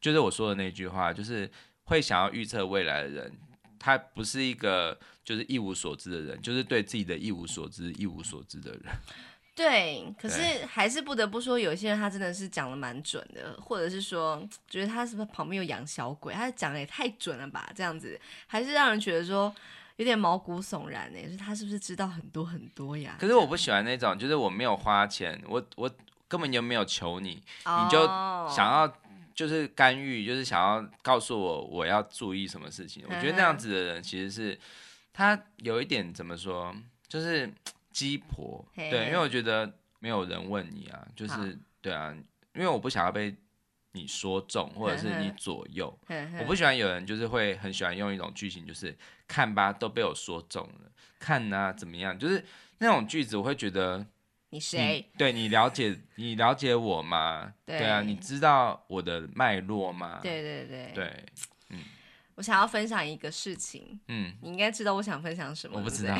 [0.00, 1.50] 就是我说的那句话，就是
[1.82, 3.32] 会想要预测未来的人，
[3.78, 8.82] 他不是一个就是一无所知的人，就是对自己的一无所知一无所知的人。
[9.56, 16.34] 对，可是还是不得不说，有些人他真的是讲的蛮准的，或者是说，觉得他是不是旁边有养小鬼？
[16.34, 17.70] 他讲的也太准了吧？
[17.72, 19.54] 这样子还是让人觉得说
[19.94, 21.22] 有点毛骨悚然呢。
[21.22, 23.16] 就是他是不是知道很多很多呀？
[23.20, 25.88] 可是我不喜欢那种，就是我没有花钱，我我
[26.26, 28.04] 根本就没有求你，你就
[28.50, 28.92] 想要
[29.36, 33.04] 就是干预，就是想要告诉我我要注意什么事情。
[33.06, 34.58] 我觉得那样子的人其实是
[35.12, 36.74] 他有一点怎么说，
[37.06, 37.48] 就是。
[37.94, 42.12] 鸡婆，对，因为我觉得没有人问你啊，就是对啊，
[42.54, 43.34] 因为我不想要被
[43.92, 45.96] 你说中，或者是你 左右，
[46.40, 48.94] 我不喜欢有人就是会很喜欢用一种剧情，就是
[49.28, 52.44] 看吧，都被我说中了，看啊怎么样，就是
[52.78, 54.04] 那种句子，我会觉得
[54.50, 55.08] 你谁？
[55.16, 57.54] 对，你了解你了解我吗？
[57.64, 60.18] 对，对啊，你知道我的脉络吗？
[60.20, 61.24] 对对对对，
[61.70, 61.78] 嗯，
[62.34, 66.18] 我想要分享一个事情，嗯，你应该知道我想分享什么，我不知 道，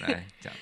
[0.00, 0.52] 来讲。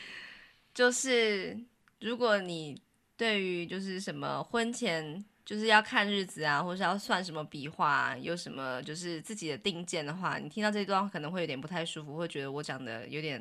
[0.80, 1.54] 就是
[2.00, 2.74] 如果你
[3.14, 13.38] 对于就是什么婚前就是要看日子啊，或是要算什么笔画啊，有什么就是自己的定见的话，你听到这段可能会有点不太舒服，会觉得我讲的有点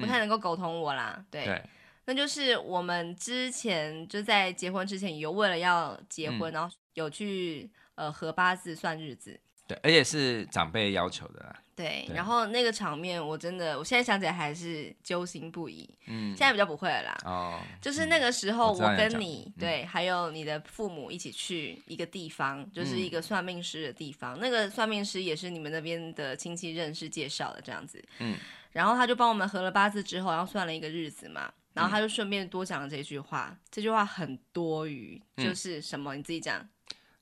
[0.00, 1.16] 不太能够沟通我啦。
[1.18, 1.62] 嗯、对，对
[2.06, 9.38] 那就是我们之前就在结婚之前有为了要结婚，嗯、然后有去呃合八字算日子。
[9.66, 11.56] 对，而且是长辈要求的啦。
[11.74, 15.88] 对，对然后那个场面我真的，我现在想起来还是揪心不已。
[16.06, 17.18] 嗯，现在比较不会了啦。
[17.24, 24.38] 哦，就是那个时候，我跟你，你对，嗯、还有你的父母一起去一个地方，就是一个算命师的地方。
[24.38, 28.02] 嗯、那个算命师也是你们那边的亲戚认识介绍的这样子。
[28.20, 28.36] 嗯，
[28.72, 33.48] 然后他就帮我们合了八字之后，然后算了一个日子嘛，然后他就顺便多讲了这句话。
[33.50, 36.14] 嗯、这句话很多余，就是什么？
[36.14, 36.66] 嗯、你自己讲。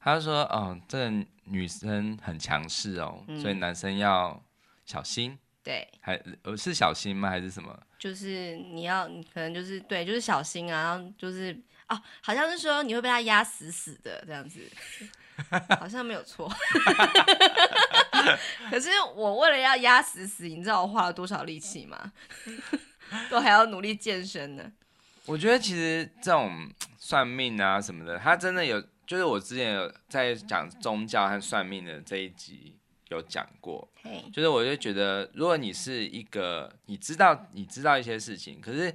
[0.05, 1.11] 他就说：“哦，这个
[1.45, 4.39] 女生很强势哦，嗯、所以男生要
[4.85, 5.39] 小心。
[5.63, 7.31] 对，还呃是小心吗？
[7.31, 7.75] 还是什么？
[7.99, 14.61] 就是你要，你可能就是对，就是小心啊，然后就是哦，好像是说你会被他压死死的这样子，
[15.81, 16.53] 好像没有错。
[18.71, 22.13] 可是我为了要压死死，你知道我花了多少力气吗？
[23.31, 24.71] 都还要努力健身呢。
[25.25, 32.77] 我觉得其实这种算命啊什么的，他真的有，就是我之前有在讲宗教和算命的这一集。
[33.11, 33.87] 有讲过
[34.33, 38.93] 就是我就觉得，如果你是一个你知道你知道一些事情，可是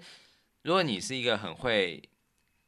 [0.63, 2.01] 如果你是一个很会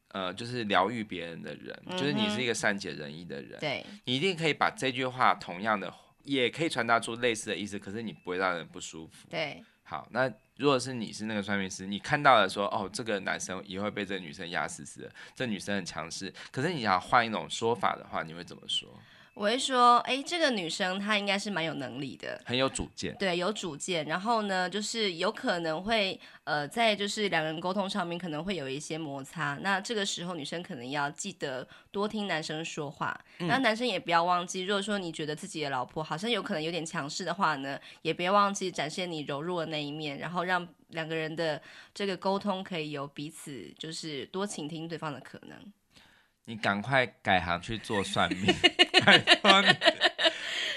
[0.09, 5.91] 呃，就是疗愈别人的人，嗯、就是你是一个善解人意的人，对，你一定可以把这句话同样的
[6.23, 9.27] 也可以传达出类似的意思，可是你不会让人不舒服。
[9.27, 18.87] 对，好，那如果是你是那个算命师，你看到了说哦，这个男生也会被这个女生压死死，这女生很强势，可是你要换一种说法的话，你会怎么说？
[19.33, 24.05] 我会说，哎，这个女生她应该是蛮有能力的，很有主见，对，有主见。
[24.05, 29.57] 然后呢，就是有可能会，呃，在就是两个人沟通上面可能会有一些摩擦。
[29.61, 33.17] 那这个时候，女生可能要记得多听男生说话。
[33.39, 41.59] 嗯、那男生也不要忘记，如果说你觉得自己的老婆好像有可能有点强势的话呢，也别忘记展现你柔弱的那一面，然后让两个人的
[41.93, 45.57] 这个沟通可以有彼此就是多倾听对方的可能。
[46.45, 48.53] 你赶快改行去做算命，
[49.05, 49.67] 拜托你，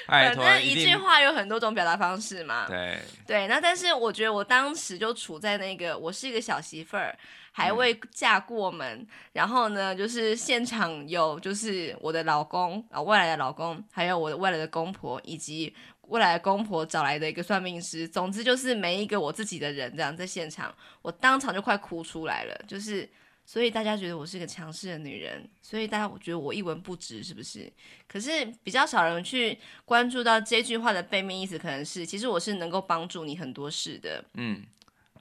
[0.07, 0.44] 拜托。
[0.44, 2.66] 反正一句话有很多种表达方式嘛。
[2.68, 7.16] 对对，那但是我觉得我当时就处在那个，我是一个小媳妇儿，
[7.50, 23.11] 还未嫁过门，嗯、然后呢，就是现场有就是我的老公啊，未来的老公，还有我的未来的公婆，以及未来的公婆找来的一个算命师，总之就是每一个我自己的人这样在现场，我当场就快哭出来了，就是。
[23.46, 27.70] 所以大家觉得我是个强势的女人，所以大家我觉得我一文不值，是不是？
[28.09, 34.24] 可是比较少人去关注到这句话的背面意思，可能是其实我是能够帮助你很多事的。
[34.35, 34.64] 嗯，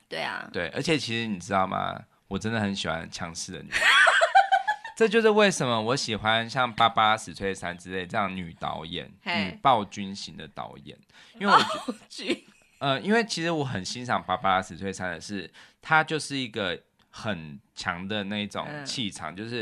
[0.08, 2.02] 对啊，对，而且其实你知道吗？
[2.30, 3.80] 我真的很喜欢强势的女人，
[4.96, 10.98] 这就是为什么我喜欢像芭芭拉史翠珊之类这样女导演，女暴君型的导演，
[11.40, 11.60] 因为我
[12.08, 12.38] 觉
[12.80, 16.82] 呃，因为其实我很欣赏芭芭拉史翠珊的是，她就是一个。
[17.16, 19.58] 很强的那种气场，嗯、就是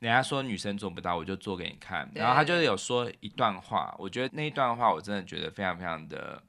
[0.00, 2.06] 人家说女生做不到，我就做给你看。
[2.14, 6.42] 然后他就是有说一段话，我觉得那一段话我真的觉得非常非常的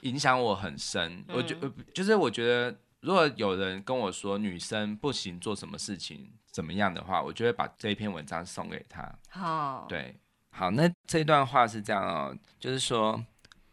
[0.00, 1.22] 影响我很深。
[1.28, 1.54] 嗯、我觉
[1.92, 9.06] 就是我觉得，如果有人跟我说女生不行做什么事情怎么样的话，我就会把这一篇文章送给他。
[9.28, 13.22] 好，对，好，那这段话是这样哦，就是说，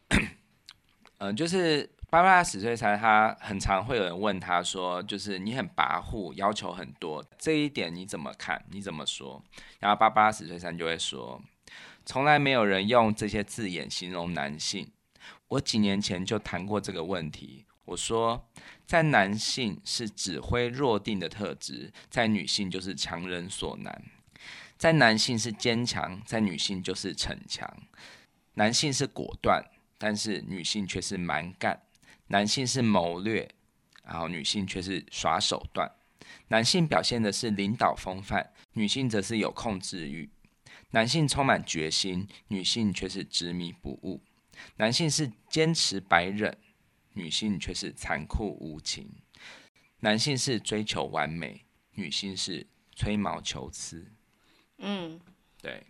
[0.09, 0.27] 嗯、
[1.31, 1.89] 呃，就是。
[2.09, 8.63] 芭芭拉史翠珊，他很常会有人问他说：“就是你很跋扈，要求很多，这一点你怎么看？
[8.71, 9.43] 你怎么说？”
[9.79, 11.41] 然后芭芭拉史翠珊就会说
[12.05, 14.89] ：“从来没有人用这些字眼形容男性。
[15.49, 17.65] 我几年前就谈过这个问题。
[17.83, 18.49] 我说，
[18.85, 23.93] 在男性是指挥若定的特质，在女性就是强人所难；
[24.77, 27.69] 在男性是坚强，在女性就是逞强。
[28.53, 29.61] 男性是果断，
[29.97, 31.81] 但是女性却是蛮干。”
[32.27, 33.49] 男性是谋略，
[34.03, 35.89] 然后女性却是耍手段。
[36.49, 40.29] 男性表现的是领导风范，女性则是有控制欲。
[40.91, 44.21] 男性充满决心，女性却是执迷不悟。
[44.75, 46.57] 男性是坚持白忍，
[47.13, 49.09] 女性却是残酷无情。
[50.01, 54.11] 男性是追求完美，女性是吹毛求疵。
[54.79, 55.19] 嗯，
[55.61, 55.85] 对，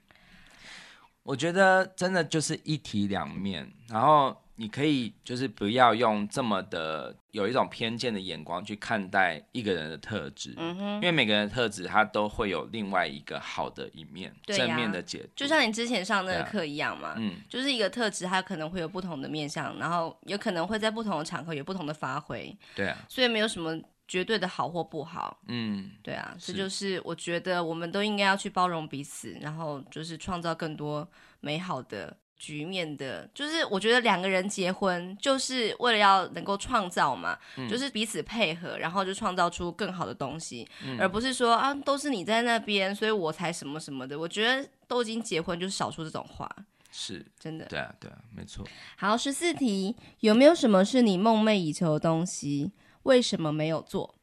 [1.23, 4.39] 我觉得真的就是一体两面，然后。
[4.59, 31.07] 你可以就是不要用这么的有一种偏见的眼光去看待一个人的特质，嗯哼，因为每个人的特质他都会有另外一个好的一面，正面的解读，就像你之前上那个课一样嘛，嗯，就是一个特质它可能会有不同的面向，然后有可能会在不同的场合有不同的发挥，对啊，所以没有什么绝对的好或不好，嗯，对啊，这就是我觉得我们都应该要去包容彼此，然后就是创造更多
[31.41, 32.17] 美好的。
[32.37, 44.17] 局面的，就是我觉得两个人结婚就是为了要能够创造嘛，嗯、就是彼此配合，然后就创造出更好的东西，嗯、而不是说啊都是你在那边，所以我才什么什么的。
[44.17, 46.47] 我觉得都已经结婚，就是少说这种话，
[46.91, 47.65] 是真的。
[47.65, 48.63] 对啊，对啊，没错。
[48.97, 52.71] 好，十四题，有没有什么是你梦寐以求的东西？
[53.03, 54.13] 为什么没有做？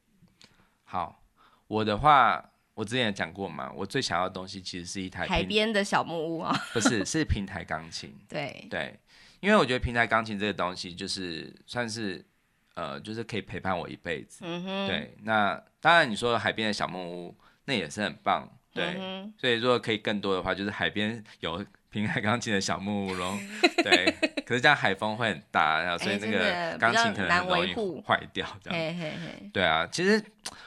[0.84, 1.22] 好，
[1.66, 2.50] 我的话。
[2.74, 8.12] 我之前也讲过嘛，我最想要的东西其实是一台海边的小木屋啊，不是，是平台钢琴。
[8.28, 8.98] 对对，
[9.40, 12.24] 因为我觉得平台钢琴这个东西就是算是
[12.74, 14.40] 呃，就是可以陪伴我一辈子。
[14.42, 14.88] 嗯哼。
[14.88, 18.96] 对，那当然你说海边的小木屋那也是很棒，对。
[18.98, 19.32] 嗯。
[19.38, 23.38] 所以如果可以更多的话，就是海边有平台钢琴的小木屋咯。
[23.84, 24.12] 对。
[24.44, 28.46] 可是这样海风会很大，然后所以那个钢琴可能很容易坏掉。
[28.60, 28.78] 这样。
[28.78, 29.50] 嘿嘿嘿。
[29.52, 30.22] 对啊，其实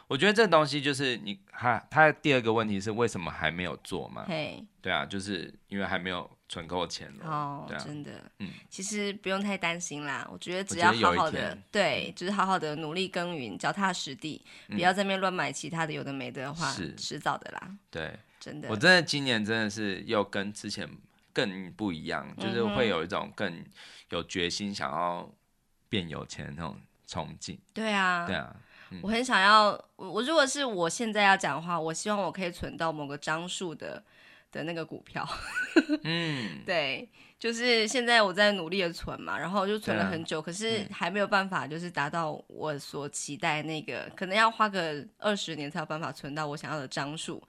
[0.07, 4.25] 我觉得这个东西就是你他他第二个问题是为什么还没有做嘛？
[4.27, 7.25] 嘿，对啊，就是因为还没有存够钱了。
[7.29, 10.27] 哦，对啊，真的，嗯，其实不用太担心啦。
[10.31, 17.69] 我觉得只要好好的，对，就是好好的努力耕耘，脚踏实地，嗯、不要在那边乱买其他的有的没的的话，是迟早的啦。
[17.91, 20.89] 对，真的，我真的今年真的是又跟之前
[21.37, 23.63] 更不一样，就是会有一种更
[24.09, 25.31] 有决心想要
[25.87, 26.75] 变有钱的那种
[27.07, 27.59] 憧憬。
[27.75, 28.55] 对啊，对啊。
[29.03, 34.03] 我很想要，我如果是我现在要讲的话，我希望我可以存到某个张数的
[34.51, 35.27] 的那个股票。
[36.03, 37.07] 嗯，对，
[37.39, 47.41] 就是现在我在努力的存嘛，然后就存了很久，啊、可是还没有办法，就是达到我所期待那个，嗯、可能要花个二十年才有办法存到我想要的张数。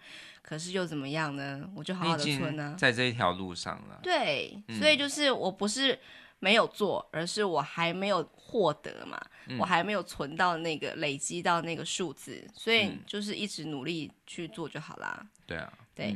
[0.43, 1.69] 可是又怎么样呢？
[1.75, 3.99] 我就好好的存呢、啊，在这一条路上了。
[4.03, 5.99] 对，所以就是我不是
[6.39, 9.21] 没有做，而是我还没有获得嘛。
[9.59, 15.27] 我还没有存到那个累积到那个数字，所以就是一直努力去做就好啦。
[15.47, 16.15] 对啊，对，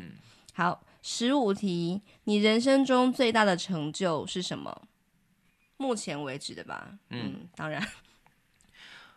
[0.53, 4.89] 好，十五题，你人生中最大的成就是什么？
[5.77, 6.99] 目前为止的吧。
[7.11, 7.87] 嗯，当然。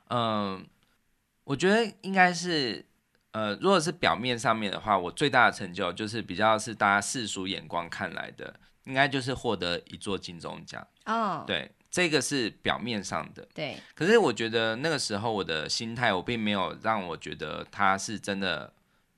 [0.10, 0.66] 嗯，
[1.46, 2.84] 我觉得应该是，
[3.32, 10.86] 呃，如果是表面上面的话，我最大的成就就是比较是大家世俗眼光看来的，应该就是获得一座金钟奖。
[11.06, 11.72] 哦，对。
[11.92, 13.78] 这个是表面上的，对。
[13.94, 18.74] 可是我觉得那个时候我的心态，我并没有让我觉得他是真的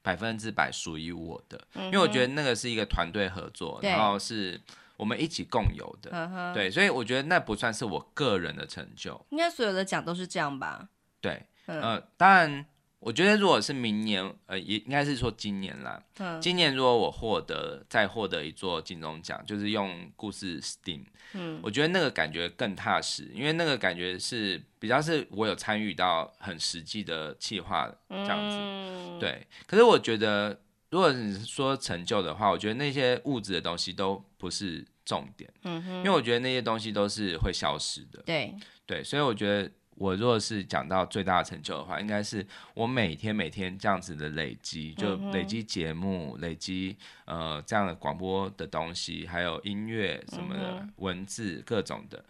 [0.08, 4.58] 百分之百属于我的，嗯、因为我觉得那个是一个团队合作，然后是
[4.96, 6.72] 我们一起共有的，对。
[6.72, 9.20] 所以我觉得那不算是我个人的成就。
[9.32, 10.88] 应该所有的奖都是这样吧？
[11.20, 12.66] 对，嗯、呃，当然。
[13.00, 16.02] 我觉得如果是明年，呃，也应该是说今年啦。
[16.18, 16.42] 嗯。
[16.42, 28.58] 今年如果我获得再获得一座金钟奖，就是用故事 STEAM，嗯，我觉得那个感觉更踏实，因为那个感觉是比较是我有参与到很实际的企划这样子。
[28.60, 29.20] 嗯。
[29.20, 29.46] 对。
[29.68, 35.48] 可是我觉得，如果你是说成就的话，我觉得那些物质的东西都不是重点。
[35.64, 35.98] 嗯哼。
[35.98, 38.24] 因为我觉得那些东西都是会消失的。
[38.26, 38.56] 对。
[38.88, 39.72] 对，所以我觉得。
[40.00, 52.24] 我若是讲到最大的成就的话，应该是我每天每天这样子的累积，就累积节目，嗯、累积呃这样的广播的东西，还有音乐什么的、嗯、文字各种的，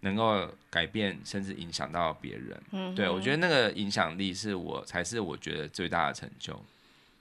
[0.00, 2.62] 能够改变甚至影响到别人。
[2.72, 6.62] 嗯，对，我觉得那个影响力是我才是我觉得最大的成就。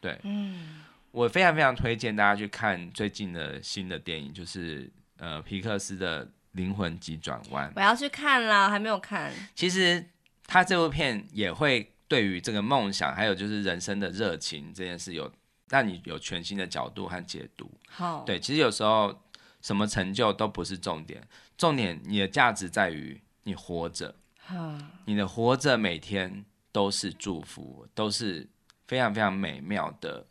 [0.02, 6.28] 对，嗯，我非常非常推荐大家去看最近的新的电影，就是呃皮克斯的。
[6.56, 9.32] 灵魂急转弯，我要去看了，还没有看。
[9.54, 10.04] 其实
[10.48, 15.32] 他这部片也会对于这个梦想，还有就是人生的热情这件事，有
[15.70, 17.70] 让你有全新的角度和解读。
[17.90, 19.22] 好，对，其实有时候
[19.62, 21.22] 什么成就都不是重点，
[21.58, 24.16] 重点你的价值在于你活着。
[24.40, 28.48] 好，你的活着每天都是祝福，都是
[28.88, 30.26] 非常非常美妙的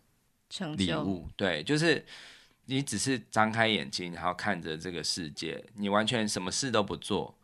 [0.77, 1.29] 礼物。
[1.37, 2.05] 对，就是。
[2.67, 7.37] 你只是张开眼睛，然后看着这个世界，你完全什么事都不做，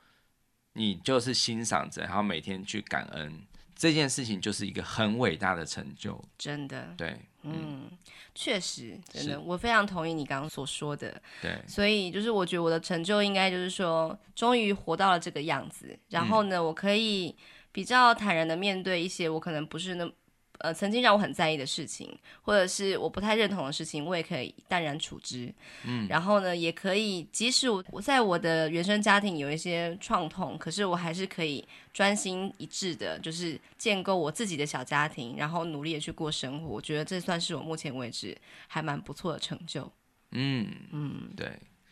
[0.73, 3.43] 你就是欣赏着，然后每天去感恩
[3.75, 6.23] 这件事情，就是一个很伟大的成就。
[6.39, 7.91] 真的，对，嗯，
[8.35, 11.21] 确实，真的，我非常同意你刚刚所说的。
[11.43, 17.37] 对，所以就是我觉得我的成就应该就是说，终于活到了这个样子，然后呢，嗯、我可以
[17.73, 20.13] 比较坦然的面对一些我可能不是那么。
[20.61, 25.53] 呃，曾经让我很在意的事情，或者是我不太认同的事情，我也可以淡然处之。
[25.85, 36.69] 嗯，然后呢，也可以，即使我在我的原生家庭有一些创痛，可是我还是可以专心一致的，就是建构我自己的小家庭，然后努力的去过生活。
[36.69, 38.37] 我觉得这算是我目前为止
[38.69, 39.91] 还蛮不错的成就。
[40.33, 41.51] 嗯嗯，对。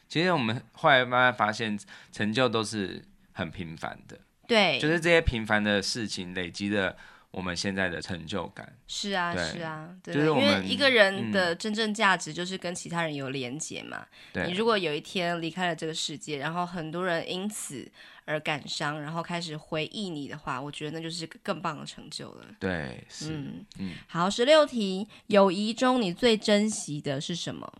[0.09, 1.79] 其实我们后来慢慢发现，
[2.13, 3.03] 成就都是
[3.33, 4.19] 很平凡的。
[4.47, 6.97] 对，就是这些平凡的事情累积的。
[7.31, 14.07] 我们现在的成就感是啊，是啊，对，就是因为一个人的真正价值就是跟其他人有连结嘛。
[14.33, 17.87] 对、嗯，你如果有一天离开了这个世界，然后很多人因此
[18.25, 22.47] 而感伤，然后开始回忆你的话，我觉得那就是更棒的成就了。
[22.59, 27.71] 对，是，嗯，嗯好，十六题，友谊中你最珍惜的是什么？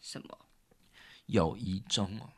[0.00, 0.38] 什么？
[1.26, 2.30] 友谊中哦。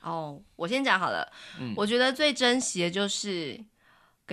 [0.00, 1.30] 哦，我先讲好了。
[1.60, 3.62] 嗯，我觉得最珍惜的就是。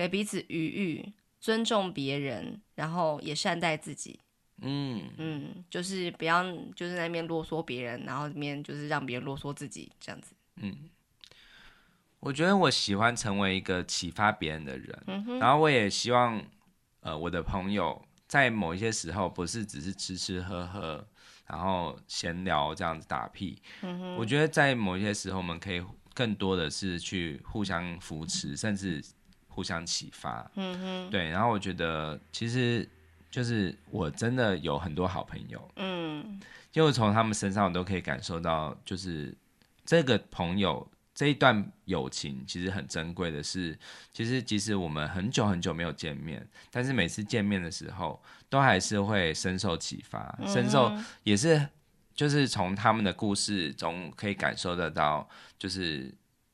[0.00, 4.18] 给彼此余裕，尊重别人，然后也善待自己。
[4.62, 6.42] 嗯嗯，就是不要
[6.74, 10.34] 就是在那边啰嗦别人，然后那边就是让别人啰嗦自己这样子。
[10.56, 10.88] 嗯，
[12.18, 16.42] 我觉得我喜欢成为一个启发别人的人，嗯、然后我也希望
[17.00, 21.06] 呃我的朋友在某一些时候不是只是吃吃喝喝，
[21.46, 23.60] 然后闲聊这样子打屁。
[23.82, 29.04] 嗯、哼我觉得在某一些时候我们可以更多的是去互相扶持，甚至。
[29.50, 30.50] 互相启发。
[30.54, 32.88] 嗯哼，对，然后我觉得其实
[33.30, 36.40] 就是我真的有很多好朋友，嗯，
[36.72, 39.36] 就从他们身上我都可以感受到，就是
[39.84, 40.88] 这个朋友。
[41.12, 43.78] 这一段友情其实很珍贵的是，
[44.10, 50.90] 其实即使我们很久很久没有见面，但是每次见面的时候，都还是会深受启发，嗯、深受
[51.22, 51.68] 也是
[52.14, 55.28] 就是从他们的故事中可以感受得到，
[55.58, 56.10] 就是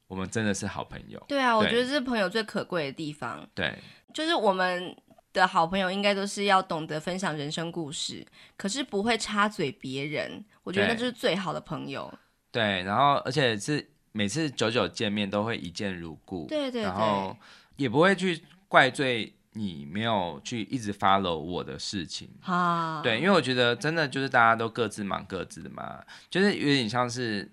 [0.07, 1.23] 我们真的是好朋友。
[1.29, 3.49] 对啊，对我觉得这是朋友最可贵的地方。
[3.55, 3.79] 对，
[4.13, 4.95] 就是我们
[5.33, 8.27] 的好朋友应该都是要懂得分享人生故事，
[8.57, 10.45] 可是不会插嘴别人。
[10.63, 12.13] 我觉得那就是最好的朋友。
[12.51, 13.91] 对，对，然后而且是。
[14.17, 17.37] 每次久久见面都会一见如故，对对对，然后
[17.77, 27.47] 也不会去怪罪你没有去一直 follow 我的事情啊，对，因为我觉得真的就是大家都各自忙各自的嘛，就是有点像是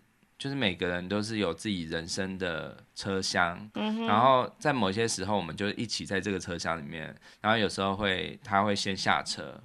[0.43, 9.57] 就是每个人都是有自己人生的车厢，嗯，然后在某些时候我们就一起在这个车厢里面，然后有时候会他会先下车，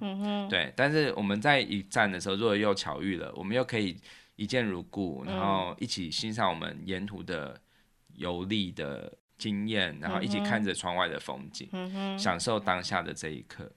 [0.49, 3.97] 对，但是我们在一站的时候，如果又巧遇了，我们又可以。
[4.41, 7.59] 一见如故，然后一起欣赏我们沿途的
[8.15, 13.69] 游历的经验，嗯，然后一起看着窗外的风景，嗯，享受当下的这一刻。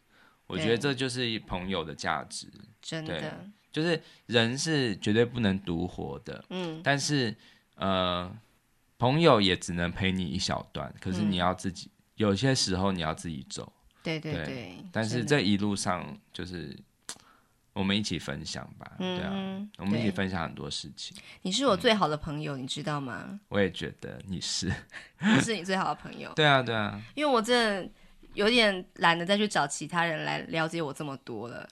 [0.47, 2.47] 我觉得这就是朋友的价值，
[2.81, 7.35] 真的，就是人是绝对不能独活的，嗯，但是
[7.77, 8.31] 呃，
[8.99, 16.77] 朋友也只能陪你一小段，可是你要自己，嗯，有些时候你要自己走，对对对，对，但是这一路上就是。
[17.75, 19.33] 我们一起分享吧，嗯，对啊，
[19.79, 21.17] 我们一起分享很多事情。
[21.41, 23.41] 你是我最好的朋友，嗯，你知道吗？
[23.49, 24.71] 我也觉得你是，
[25.19, 26.31] 我是你最好的朋友。
[26.35, 27.91] 对啊，对啊，因为我真的
[28.35, 31.67] 有点懒得再去找其他人来了解我这么多了。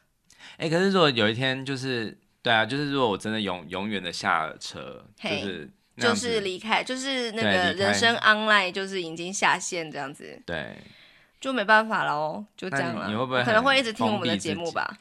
[0.57, 10.77] 哎，可是如果有一天，就是对啊，就是如果我真的永永远的下了车，就是就是离开，就是那个人生 online 就是已经下线这样子，对。
[11.41, 13.09] 就没办法了哦，就这样了。
[13.09, 14.99] 你会不会可能会一直听我们的节目吧？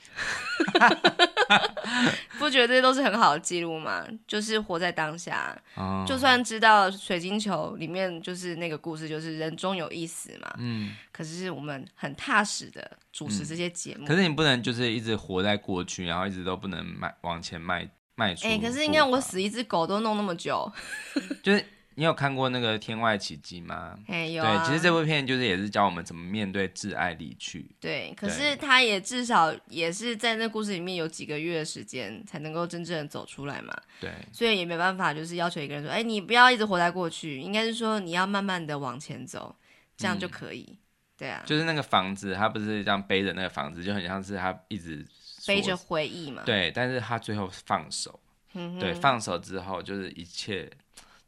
[2.39, 4.05] 不觉得这些都是很好的记录吗？
[4.25, 10.49] 就是活在当下，哦，就算知道水晶球里面就是那个故事，就是人终有一死嘛。
[10.57, 14.07] 嗯，可是我们很踏实的主持这些节目，嗯。
[14.07, 17.85] 可是你不能就是一直活在过去，然后一直都不能迈往前迈
[18.15, 18.47] 迈出。
[18.47, 20.71] 哎，可是应该我死一只狗都弄那么久，
[21.43, 21.65] 就是。
[21.99, 23.99] 你有看过那个《天外奇迹》吗？
[24.07, 27.69] 欸有啊、对，其实这部片就是也是教我们怎么面对挚爱离去。
[27.77, 33.75] 对，可是他也至少也是在那故事里面有几个月的时间才能够真正的走出来嘛。
[33.99, 39.53] 对，所以也没办法，就是要求一个人说，哎、欸，你不要一直活在过去，应该是说你要慢慢的往前走，
[39.97, 40.67] 这样就可以。
[40.69, 40.77] 嗯、
[41.17, 45.05] 对啊，就是那个房子，他不是这样背着那个房子，就很像是他一直
[45.45, 46.43] 背着回忆嘛。
[46.45, 48.17] 对，但是他最后放手，
[48.53, 50.71] 嗯、对，放手之后就是一切。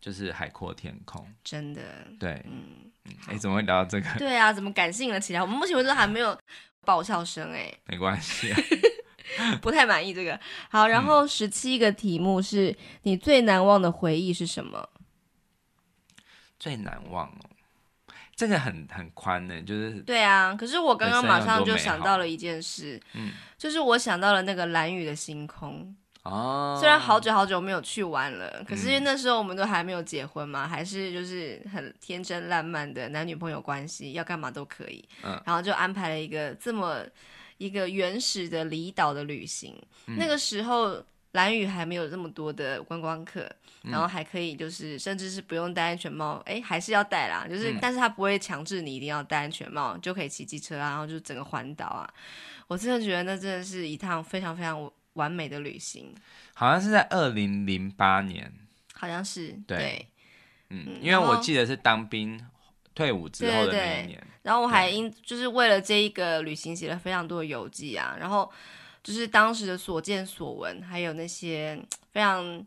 [0.01, 1.81] 就是海阔天空，真的。
[2.19, 2.91] 对，嗯，
[3.27, 4.09] 哎、欸，怎么会聊到这个？
[4.17, 5.41] 对啊，怎么感性了起来？
[5.41, 6.35] 我们目前为止还没有
[6.83, 8.59] 爆笑声，哎， 没关系、啊，
[9.61, 10.39] 不太满意这个。
[10.71, 14.89] 好，然后十七个题目是你最难忘的回忆是什么？
[16.59, 17.49] 最难忘哦，
[18.35, 20.55] 这个很很宽呢，就是对啊。
[20.55, 25.95] 可是我刚刚马上就想到了一件事，嗯，就是我想到了那个蓝雨的星空。
[26.23, 35.03] 哦，虽然好久好久没有去玩了，可是因为那时候我们都还没有结婚嘛，嗯、还是就是很天真烂漫的男女朋友关系，要干嘛都可以。
[35.23, 37.03] 嗯，然后就安排了一个这么
[37.57, 39.75] 一个原始的离岛的旅行。
[40.05, 43.41] 嗯、那个时候蓝屿还没有这么多的观光客，
[43.83, 52.07] 嗯、然后还可以就是甚至是不用戴安全帽，哎，还是要戴啦，就是、嗯、但是他不会强制你一定要戴安全帽，就可以骑机车啊，然后就整个环岛啊。
[52.67, 54.87] 我真的觉得那真的是一趟非常非常。
[55.13, 56.13] 完美的旅行，
[56.53, 58.51] 好像是在二零零八年，
[58.93, 60.07] 好像是对，
[60.69, 62.39] 嗯，嗯，因为我记得是当兵
[62.93, 68.51] 退伍之后的那一年，然后我还因就是为了这一个旅行写了非常多的游记啊，然后
[69.03, 71.81] 就是当时的所见所闻，还有那些
[72.11, 72.65] 非常。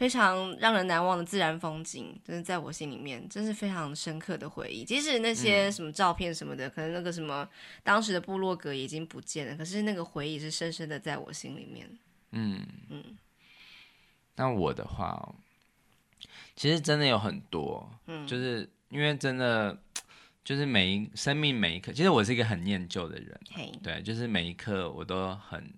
[0.00, 4.82] 非常让人难忘的自然风景，真的在我心里面，真是非常深刻的回忆。
[4.82, 7.46] 即使那些什么照片什么的，嗯、可能那个什么
[7.82, 11.86] 当时的部落格已经不见了，可是那个回忆是深深的在我心里面。
[12.30, 13.04] 嗯嗯。
[14.36, 15.34] 那我的话，
[16.56, 19.78] 其实真的有很多，嗯，就是因为真的，
[20.42, 25.70] 就是每一生命每一刻，其实我是一个很念旧的人，嘿，对，就是每一刻我都很。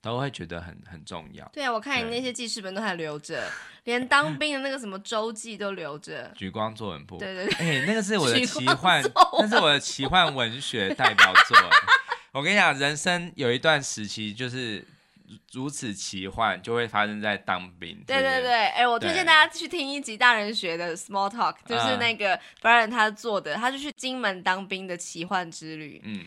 [0.00, 1.48] 都会觉得很很重要。
[1.52, 3.50] 对啊，我看你那些记事本都还留着，
[3.84, 6.32] 连当兵的那个什么周记都留着。
[6.36, 7.18] 举光作文簿。
[7.18, 9.02] 对对对，哎、欸，那个是我的 奇幻，
[9.40, 11.56] 那是我的奇幻文学代表作。
[12.32, 14.86] 我跟你讲，人生有一段时期，就是
[15.52, 18.00] 如此奇幻，就会发生在当兵。
[18.06, 26.00] 对对对，哎、欸，我推荐大家去听一集大人学的 Small Talk，就是那个 Brian 他做的，他就去金门当兵的奇幻之旅。
[26.04, 26.24] 嗯，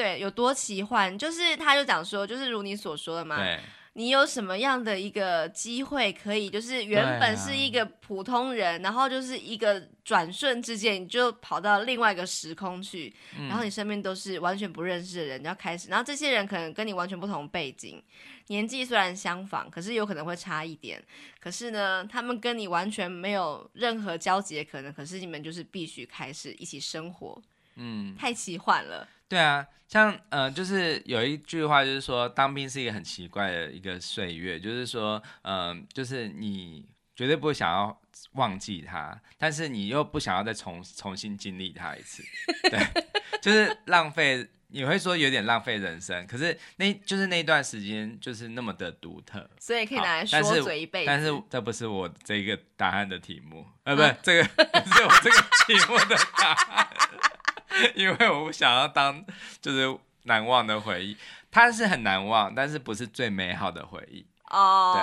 [0.00, 1.18] 对，有多奇幻？
[1.18, 3.36] 就是他就讲说，就是如你所说的嘛。
[3.36, 3.60] 对。
[3.94, 18.00] 你有什么样的一个机会可以，就是原本是一个普通人，啊、然后就是一个转瞬之间，你就跑到另外一个时空去，嗯、然后你身边都是完全不认识的人，你要开始，然后这些人可能跟你完全不同背景，
[18.46, 21.02] 年纪虽然相仿，可是有可能会差一点，
[21.40, 27.42] 可是呢，他们跟你完全没有任何交集的可能，可是你们就是必须开始一起生活，
[27.74, 29.06] 嗯，太奇幻了。
[29.30, 37.96] 对啊，像呃，就是有一句话，就是说当兵是一个很奇怪的一个岁月，就是说，嗯、呃，就是你绝对不会想要
[38.32, 42.24] 忘记他，但是你又不想要再重重新经历他一次，
[42.64, 42.80] 对，
[43.40, 51.06] 就是浪费，你会说有点浪费人生，可是那就是那段时间就是那么的独特，所以可以拿来说嘴一辈子。
[51.06, 54.44] 但是这不是我这个答案的题目，呃， 不是、啊、这个
[54.82, 56.88] 不是我这个题目的答案。
[57.94, 59.24] 因为我不想要当
[59.60, 61.16] 就是难忘的回忆，
[61.50, 64.92] 它是很难忘，但是不是最美好的回忆哦。
[64.94, 65.02] 对，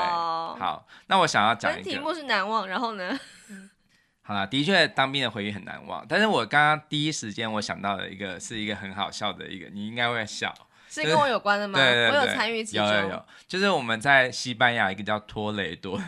[0.60, 3.20] 好，那我想要讲一个题目是难忘，然后呢？
[4.22, 10.54] 好啦，的确当兵的回忆很难忘，但是我刚刚第一时间我想到的一个是一个很好笑的一个，你应该会笑，
[10.90, 11.80] 是跟我有关的吗？
[11.80, 15.98] 对对对，我有参与其中，有有有，就是我们在西班牙一个叫托雷多。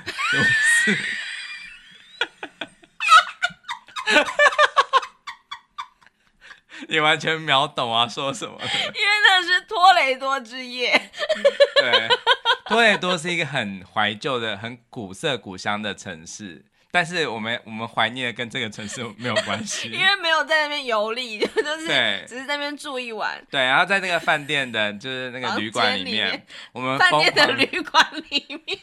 [6.88, 8.56] 你完全秒懂啊，说什么？
[8.62, 11.12] 因为那是托雷多之夜。
[11.76, 12.08] 对，
[12.66, 21.48] 托雷多是一个很怀旧的、很古色古香的城市，但是我们我们怀念的跟这个城市没有关系，因为没有在那边游历，就
[21.80, 23.46] 是对，只是在那边住一晚。
[23.52, 28.80] 对，然后在那个饭店的，就是那个旅馆里面，面我们饭店的旅馆里面，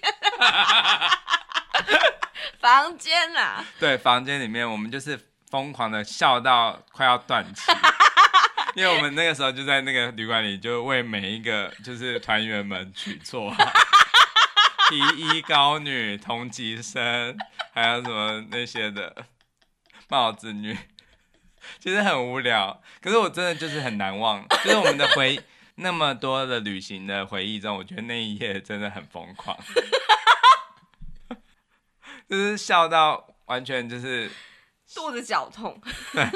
[2.61, 5.19] 房间啦，对，房间里面我们就是。
[5.51, 7.71] 疯狂的笑到快要断气，
[8.75, 13.73] 因为我们那个时候就在那个旅馆里，就为每一个就是团员们取绰号，
[14.91, 17.37] 皮衣高女、同级生，
[17.73, 19.25] 还有什么那些的
[20.09, 20.77] 帽子女，
[21.79, 22.83] 其实很无聊。
[23.01, 25.41] 可是我真的就是很难忘，就是我们的回
[25.77, 29.57] 那么多的旅行的回忆中，我觉得那一夜真的很疯狂，
[32.29, 34.29] 就是笑到完全就是。
[34.95, 35.81] 肚子绞痛，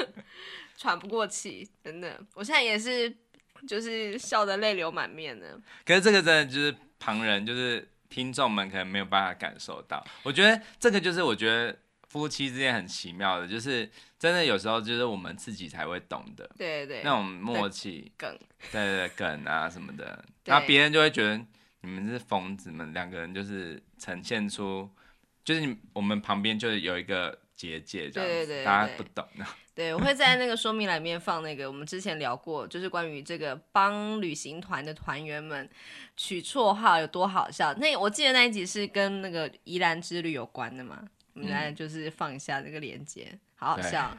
[0.77, 3.15] 喘不过气，真的，我现在也是，
[3.67, 5.59] 就是笑得泪流满面的。
[5.85, 10.05] 可是这个真的就是旁人，就是听众们可能没有办法感受到。
[10.23, 11.77] 我觉得这个就是我觉得
[12.09, 13.89] 夫妻之间很奇妙的，就是
[14.19, 16.49] 真的有时候就是我们自己才会懂的。
[16.57, 18.37] 对对对，那种默契梗，
[18.71, 21.39] 对对对梗啊什么的，然后别人就会觉得
[21.81, 24.89] 你们是疯子们，两个人就是呈现出，
[25.45, 27.39] 就是你我们旁边就是有一个。
[27.61, 29.45] 结界这样子，对对对对，大家不懂的。
[29.75, 35.69] 对，我会在那个说明栏里面放那个我们之前聊过，就是关于这个帮旅行团的团员们
[36.17, 37.71] 取绰号有多好笑。
[37.75, 41.03] 那我记得那一集是跟那个宜兰之旅有关的嘛，
[41.33, 44.11] 我们来就是放一下那个链接，好好笑。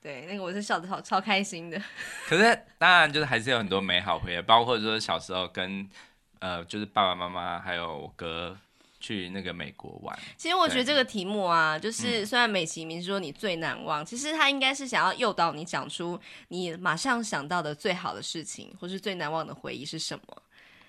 [0.00, 1.80] 对，对，那个我是笑得超超开心的。
[2.26, 5.88] 可是当然就是还是有很多美好回忆，包括说小时候跟
[6.40, 8.58] 呃就是爸爸妈妈还有我哥。
[9.06, 20.42] 去那个美国玩，其实我觉得这个题目啊，就是虽然美其名说你最难忘，嗯、其实他应该是想要诱导你讲出你马上想到的最好的事情，或是最难忘的回忆是什么。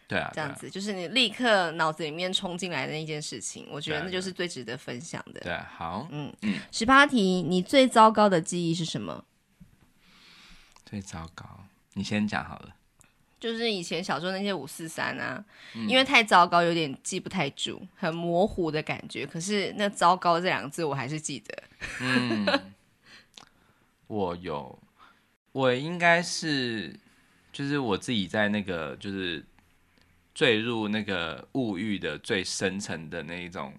[0.08, 5.42] 对啊，这样子就是你立刻脑子里面冲进来的那件事情，我觉得那就是最值得分享的。
[5.42, 6.58] 对，啊，好，嗯嗯。
[6.72, 9.24] 十八题，你最糟糕的记忆是什么？
[10.86, 11.46] 最糟糕，
[11.94, 12.74] 你先讲好了。
[13.40, 15.44] 就是以前小时候那些五四三啊，
[15.76, 19.28] 嗯、因为太糟糕，有点记不太住，很模糊的感觉。
[19.28, 21.64] 可是那“糟糕”这两个字我还是记得。
[22.02, 22.46] 嗯，
[24.08, 24.80] 我有，
[25.52, 27.00] 我应该是，
[27.52, 29.46] 就是我自己在那个就是
[30.34, 33.72] 坠入那个物欲的最深层的那一种，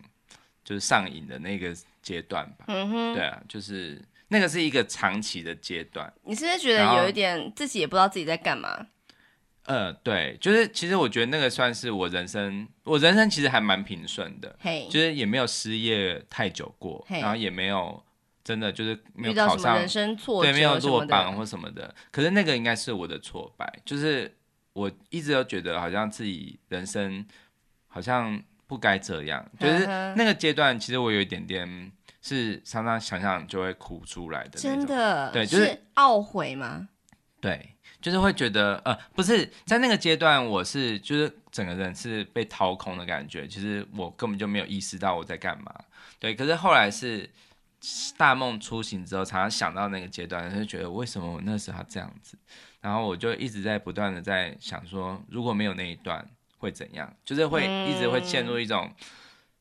[0.64, 2.66] 就是上瘾的那个阶段吧。
[2.68, 6.12] 嗯哼，对啊，就是那个是一个长期的阶段。
[6.22, 8.86] 你是不是觉得有一点自己也不知道自己在干嘛？
[9.68, 18.02] 呃，对，就是其实我觉得那个算是我人生，我人生其实还蛮平顺的，hey, 就是也没有失业太久过，hey, 然后也没有
[18.42, 21.94] 真的就是没有考上，人生挫折，对，没有落榜或什么的。
[22.10, 24.34] 可是那个应该是我的挫败，就是
[24.72, 27.26] 我一直都觉得好像自己人生
[27.88, 31.92] 好像不该这样，就是那个阶段，其实我有一点点
[32.22, 36.88] 是常常想想就会哭出来的，真的，对，就是，是懊悔吗？
[37.40, 37.74] 对。
[38.00, 45.74] 就是会觉得，呃，不是在那个阶段，我是就是整个人是被掏空的感觉，其实我根本就没有意识到我在干嘛。
[46.20, 47.28] 对，可是后来是
[48.16, 52.38] 大梦初醒之后，常常想到那个阶段，就觉得为什么我那时候要这样子，
[52.80, 56.24] 然后我就一直在不断的在想说，如果没有那一段
[56.58, 59.04] 会怎样，就是会一直会陷入一种，嗯、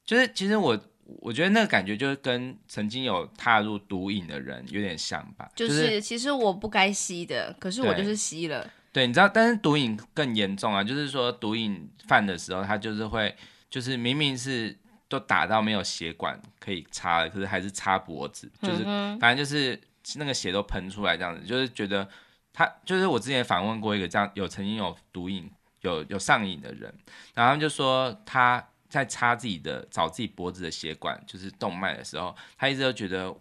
[0.06, 0.80] 就是其实我
[1.22, 8.70] 我觉得那个感觉就是跟曾经有踏入毒瘾的人有点像吧，就是、就是、其实我不该吸的，可是我就是吸了。
[8.92, 13.34] 对，你知道，但是毒瘾更严重啊，就是说毒瘾犯的时候，他就是会，
[13.70, 14.76] 就是明明是
[15.08, 18.84] 都打到没有血管可以插了，可是还是插脖子，就是
[19.20, 19.80] 反正就是
[20.16, 22.08] 那个血都喷出来这样子，就是觉得
[22.52, 25.50] 他就是我之前访问过一个这样有曾经有毒瘾
[25.82, 26.94] 有有上瘾的人，
[27.36, 33.36] 然后他们就说他在插自己的找自己脖子的血管，就是动脉的时候，他一直都觉得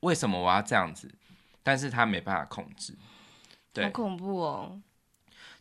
[0.00, 1.08] 为什么我要这样子，
[1.62, 2.94] 但是他没办法控制，
[3.72, 4.80] 对，好恐怖哦。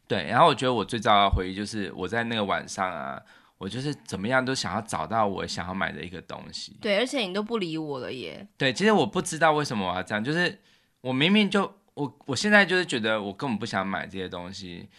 [0.08, 3.22] 对，然后我觉得我最糟的回忆就是我在那个晚上啊，
[3.58, 6.76] 我就是怎么样都想要找到我想要买的一个东西。
[6.82, 8.46] 对，而且你都不理我了耶。
[8.58, 10.60] 对，其实我不知道为什么我要这样，就是
[11.00, 14.90] 我明明就我我现在就是觉得我根本不想买这些东西，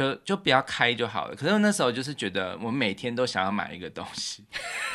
[0.00, 1.34] 就就不要开就好了。
[1.34, 4.44] 可是我那时候就是觉得我每天都想要买一个东西，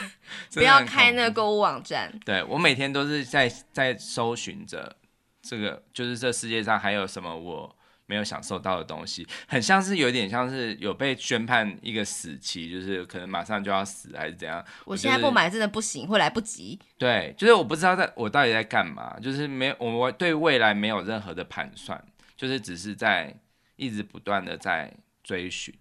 [0.54, 2.12] 不要开那个购物网站。
[2.26, 4.96] 对，我每天都是在在搜寻着
[5.42, 7.76] 这个，就是这世界上还有什么我。
[8.08, 14.64] 没有享受到的东西，很像是有点像是有被宣判一个死期，就是可能马上就要死还是怎样。
[14.86, 16.80] 我现在不买真的不行，会来不及。
[17.00, 22.00] 对，就是我不知道在我到底在干嘛，就是没有我对未来没有任何的盘算，
[22.38, 23.36] 就是只是在
[23.76, 25.74] 一直不断的在追寻。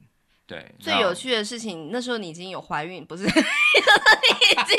[0.46, 3.24] 对，最有趣的事情，那时候你已经有怀孕，不是？
[3.24, 4.78] 你 已经。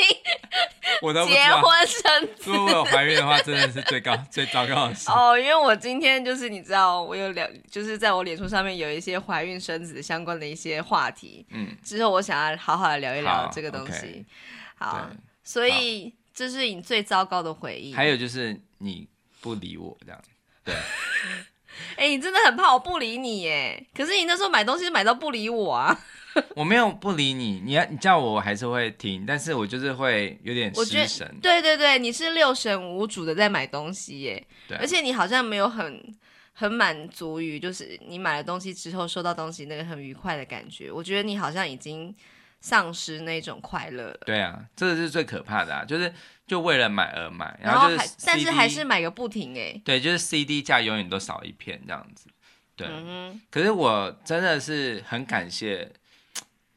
[1.02, 5.10] 我都结婚生子，如果我有怀孕的话，真的是最高最糟糕的事。
[5.12, 11.44] 哦，因为我今天就是你知道，我有两，就是在我脸书上面有一些怀孕生子相关的一些话题。
[11.50, 14.24] 嗯，之后我想要好好的聊一聊这个东西。
[14.76, 15.10] 好，okay、好，
[15.44, 17.92] 所以这是你最糟糕的回忆。
[17.92, 19.06] 还有就是你
[19.42, 20.22] 不理我这样，
[20.64, 20.74] 对。
[21.96, 23.86] 哎、欸，你真的很怕我不理你耶？
[23.94, 25.98] 可是你那时候买东西买到不理我啊。
[26.54, 31.26] 我没有不理你，你要你叫我，我还是会听，但是我就是会有点失神。
[31.40, 35.98] 对对对，你是六神无主的在买东西耶，对，而且你好像没有很
[36.52, 40.92] 很满足于，就是你买了东西之后收到东西那个很愉快的感觉。
[40.92, 42.14] 我觉得你好像已经
[42.66, 44.20] 丧失那种快乐了。
[44.26, 46.12] 对啊，这个是最可怕的啊，就是
[46.46, 49.80] 就为了买而买，然后就是 CD，但是还是买个不停哎。
[49.84, 52.28] 对，就是 CD 架永远都少一片这样子。
[52.74, 55.92] 对，嗯，可是我真的是很感谢。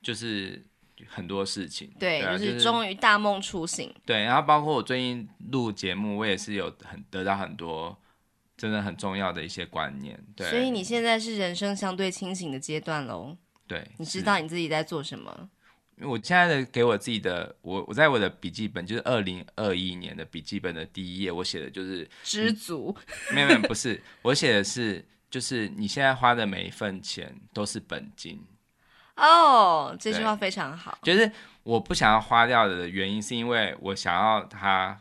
[0.02, 0.64] 就是
[1.10, 3.94] 很多事情，对，就是终于大梦初醒。
[4.06, 7.96] 对，然后包括我最近录节目，我也是有很得到很多
[8.56, 10.18] 真的很重要的一些观念。
[10.38, 13.36] 对，所以你现在是人生相对清醒的阶段喽。
[13.68, 15.50] 对，你知道你自己在做什么？
[16.02, 22.96] 我现在的给我自己的，我我在我的笔记本，就是二零二一年的笔记本的第一页，我写的就是知足。
[23.34, 28.42] 没有没有，不是，我写的是，就是你现在花的每一份钱都是本金。
[29.16, 30.98] 哦，这句话非常好。
[31.04, 31.30] 就是
[31.64, 34.98] 我不想要花掉的原因，是因为我想要它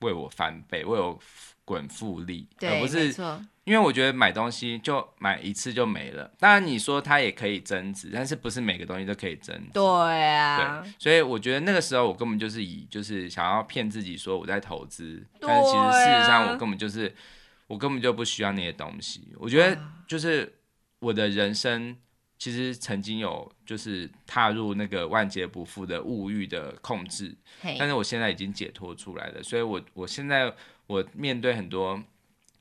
[0.00, 1.16] 为我翻倍，为我
[1.64, 3.14] 滚复利，而不是
[3.64, 6.30] 因为我觉得买东西就买一次就没了。
[6.38, 9.70] 当然你说它也可以增值，但是不是每个东西都可以增值？
[9.72, 17.14] 对啊，对，所以我觉得那个时候我根本就是以就是想要骗自己说我在投资，但是其实事实上我根本就是
[17.66, 19.32] 我根本就不需要那些东西。
[19.38, 20.52] 我觉得就是
[20.98, 21.96] 我的人生。
[22.42, 27.36] 其实曾经有就是踏入那个万劫不复的物欲的控制
[27.78, 30.50] 但是我现在已经解脱出来了，所以我我现在
[30.86, 32.02] 我面对很多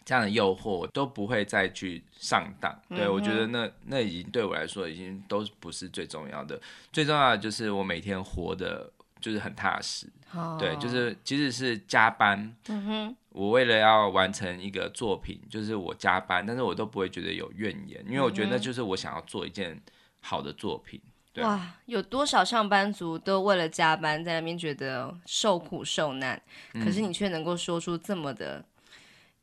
[0.09, 2.75] 这样的诱惑，我都不会再去上当。
[2.89, 6.59] 对、嗯、我觉得那那已经对我来说已经都不是最重要的，
[6.91, 8.91] 最重要的就是我每天活的
[9.21, 10.07] 就是很踏实。
[10.33, 10.57] Oh.
[10.57, 12.55] 对，就是即使是加班。
[12.69, 13.15] 嗯哼。
[13.29, 19.79] 我为了要完成一个作品，就是我加班，但是我都不会觉得有怨言，因为我觉得那就是我想要做一件
[20.21, 20.99] 好的作品。
[21.31, 21.43] 对。
[21.43, 26.41] 哇，有多少上班族都为了加班在那边觉得受苦受难，
[26.73, 28.65] 嗯，可是你却能够说出这么的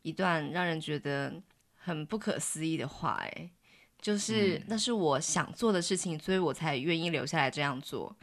[0.06, 1.34] 一段让人觉得
[1.74, 3.50] 很不可思议的话，哎，
[4.00, 8.14] 就是，嗯，那是我想做的事情，所以我才愿意留下来这样做。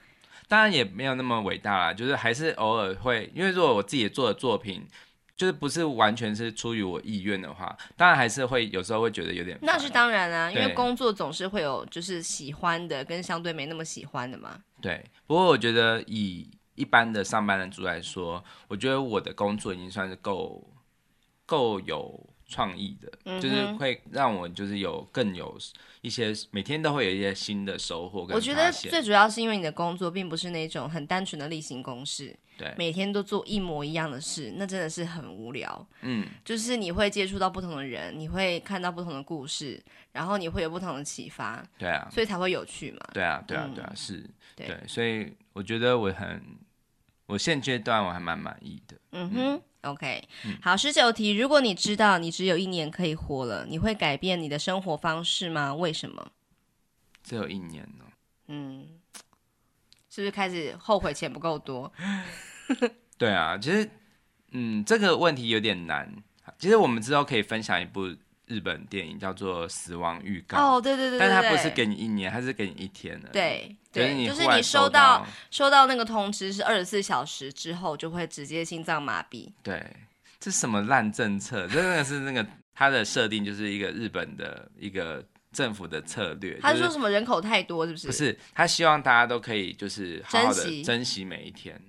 [0.48, 4.88] 当然也没有那么伟大啦，就是还是偶尔会，因为如果我自己做的作品。
[5.36, 9.58] 就是不是完全是出于我意愿的话，当然还是会有时候会觉得有点。
[9.64, 14.62] 那是当然啊，因为工作总是会有就是喜欢的跟相对没那么喜欢的嘛。
[14.80, 20.64] 对，不过我觉得以一般的上班人族来说，我觉得我的工作已经算是够
[21.46, 25.58] 够有创意的，嗯、就是会让我就是有更有
[26.02, 28.28] 一些每天都会有一些新的收获。
[28.30, 35.88] 我觉得最主要是因为你的工作并不是那种很单纯的例行公事，对，每天都做一模一样的事，那真的是很无聊。
[36.02, 39.82] 嗯，就是你会接触到不同的人，你会看到不同的故事，
[40.12, 41.66] 然后你会有不同的启发。
[41.78, 43.00] 对啊，所以才会有趣嘛。
[43.14, 46.44] 对啊，对啊，对啊，嗯、是对，对，所以我觉得我很，
[47.34, 48.96] 我现阶段我还蛮满意的。
[49.12, 49.36] 嗯哼。
[49.56, 51.32] 嗯 OK，、嗯、好，十九题。
[51.32, 55.76] 如果你知道你只有一年可以活了，你会改变你的生活方式吗？
[55.76, 56.26] 为什么？
[57.22, 58.06] 只有一年呢？
[58.48, 58.88] 嗯，
[60.10, 61.92] 是不是开始后悔钱不够多？
[63.20, 63.92] 对啊，其实，
[64.52, 66.16] 嗯，这个问题有点难。
[66.58, 68.16] 其实我们之后可以分享一部
[68.48, 70.58] 日本电影，叫做《死亡预告》。
[70.62, 73.30] 哦，对对对，对，但它不是给你一年，它是给你一天的。
[73.30, 73.76] 对。
[73.92, 79.52] 对，你就是你收到收到那个通知是二十四小时之后就会直接心脏麻痹。
[79.62, 79.86] 对，
[80.40, 81.68] 这什么烂政策？
[81.68, 86.58] 真的是那个它的设定就是一个日本的一个政府的策略。
[86.60, 88.08] 他说什么人口太多是不是？
[88.08, 91.80] 不是，他希望大家都可以就是好好的珍惜，珍惜每一天。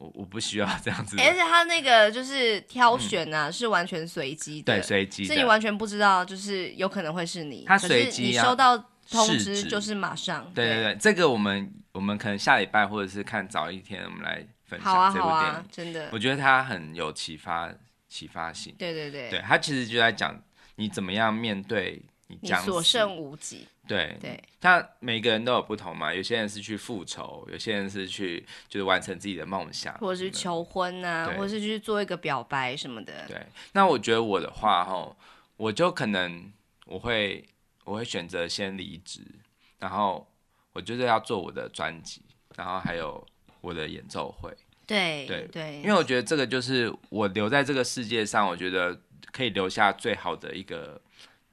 [0.00, 1.16] 我我不需要这样子。
[1.20, 7.64] 而且他那个就是挑选啊，嗯、是完全随机的，对，随机，是你完全不知道，就是有可能会是你。
[7.66, 8.84] 他随机，你收到。
[9.10, 15.34] 通知就是马上，对对对，这个我们我们可能下礼拜或者是看早一天，我们来分享这部电影。
[15.34, 17.74] 好啊，好啊，真的，我觉得它很有启发
[18.08, 18.72] 启发性。
[18.78, 20.40] 对对对，对，它其实就在讲
[20.76, 23.66] 你怎么样面对你所剩无几。
[23.90, 33.26] 对对，那每个人都有不同嘛，有些人是去复仇，有些人是去就是完成自己的梦想，或者是求婚啊，或者是去做一个表白什么的。
[33.28, 35.16] 对，那我觉得我的话吼，
[35.56, 36.52] 我就可能
[36.86, 37.44] 我会。
[37.84, 39.20] 我会选择先离职，
[39.80, 40.24] 然后
[40.74, 42.22] 我就是要做我的专辑，
[42.54, 43.26] 然后还有
[43.60, 44.54] 我的演奏会。
[44.86, 48.96] 对对对，因为我觉得这个就是我留在这个世界上，我觉得
[49.32, 51.00] 可以留下最好的一个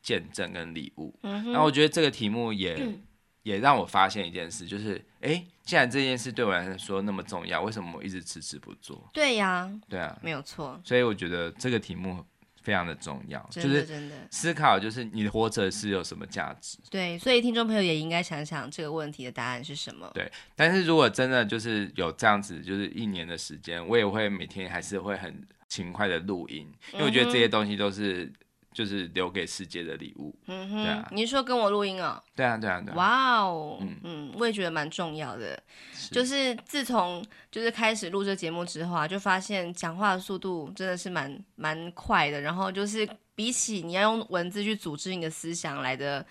[0.07, 1.13] 见证跟礼物。
[1.21, 3.03] 然后我觉得这个题目也、嗯、
[3.43, 9.09] 也让我发现一件事，就是哎，既然这件事对我来说那么重要，为什么我一直迟迟不做？
[9.11, 10.79] 对呀，对啊，没有错。
[10.85, 12.23] 所以我觉得这个题目。
[12.63, 13.87] 非常的重要，就是
[14.29, 16.77] 思考，就是你的活着是有什么价值？
[16.91, 20.11] 对，所以听众朋友也应该想想这个问题的答案是什么。
[20.13, 28.29] 对，但是如果真的就是有这样子，就是一年的时间，我也会每天还是会很勤快的录音，因为我觉得这些东西都是。
[28.77, 32.21] 就是留给世界的礼物，嗯哼，对啊，你是说跟我录音哦？
[32.35, 32.95] 对啊，对啊，对啊。
[32.95, 35.59] 哇哦，嗯嗯，我也觉得蛮重要的。
[35.95, 46.23] 是就是自从就是开始录这节目之后啊，就发现讲话的速度真的是蛮蛮快的，然后就是比起你要用文字去组织你的思想来的。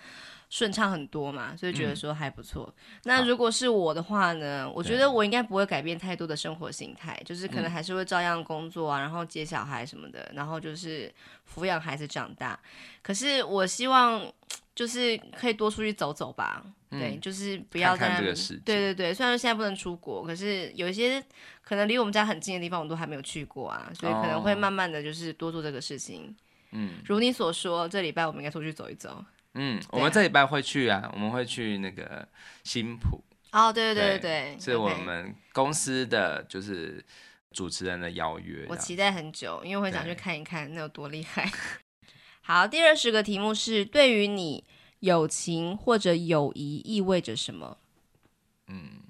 [0.49, 2.73] 顺畅很多嘛，所以觉得说还不错。
[2.77, 11.13] 嗯、那如果是我的话呢，啊、我觉得我应该不会改变太多的生活形态，就是可能还是会照样工作啊，然后接小孩什么的，然后就是
[11.53, 12.57] 抚养孩子长大。
[13.01, 14.25] 可是我希望
[14.73, 18.61] 就是可以多出去走走吧，嗯、对，就是不要这个世界。
[18.63, 21.21] 对对对，虽然说现在不能出国，可是有一些
[21.61, 26.33] 可能离我们家很近的地方，我都还没有去过啊，所以可能会慢慢的就是多做这个事情。
[26.71, 29.23] 嗯，如你所说，这礼拜我们应该出去走一走。
[29.59, 32.27] 嗯，我们这礼拜会去啊，我们会去那个
[32.63, 33.23] 新浦。
[33.51, 37.03] 哦，对对对对，是我们公司的就是
[37.51, 38.67] 主持人的邀约。
[38.69, 41.49] 我期待很久，因为我会想去看一看那有多厉害。
[42.41, 44.63] 好，第二十个题目是：对于你，
[44.99, 47.79] 友情或者友谊意味着什么？
[48.67, 49.01] 嗯，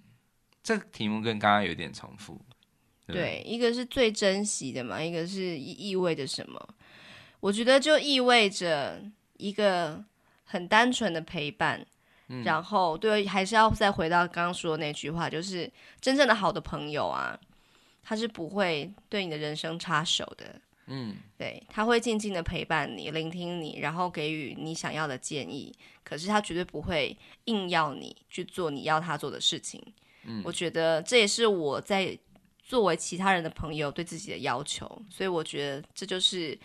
[0.63, 2.39] 这个题目跟刚刚有点重复。
[3.05, 6.75] 对，对，一个是最珍惜的嘛，一个是意意味着什么？
[7.41, 9.01] 我觉得就意味着
[9.37, 10.05] 一个。
[10.49, 11.85] 很单纯的陪伴，
[12.29, 15.69] 嗯、然后对，还是要再回到刚刚说的那句话，就是
[15.99, 17.37] 真正的好的朋友啊，
[18.01, 25.75] 他是不会对你的人生插手的，嗯，对，他会静静的陪伴你，聆听你，然后给予你想要的建议，
[26.05, 29.83] 可是他绝对不会硬要你去做你要他做的事情，
[30.23, 32.17] 嗯，我觉得这也是我在
[32.63, 36.57] 作为其他人的朋友对自己的要求，所以我觉得这就是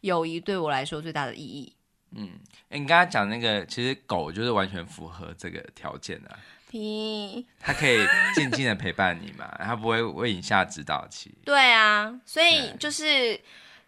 [0.00, 1.72] 友谊对我来说最大的意义。
[2.12, 2.30] 嗯，
[2.70, 6.38] 欸、你刚才讲那个，其实狗就是完全符合这个条件的、啊。
[6.70, 7.98] 屁，它可以
[8.34, 11.32] 静静的陪伴你嘛，它不会为你下指导棋。
[11.44, 13.40] 对啊，所以就是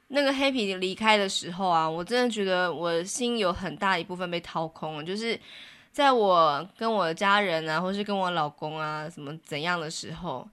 [0.08, 5.04] 那个黑皮离开的时候啊，我真的觉得我心有很大一部分被掏空了。
[5.04, 5.38] 就是
[5.92, 10.48] 在我跟我的家人啊，或是跟我老公啊，什么怎样的时候。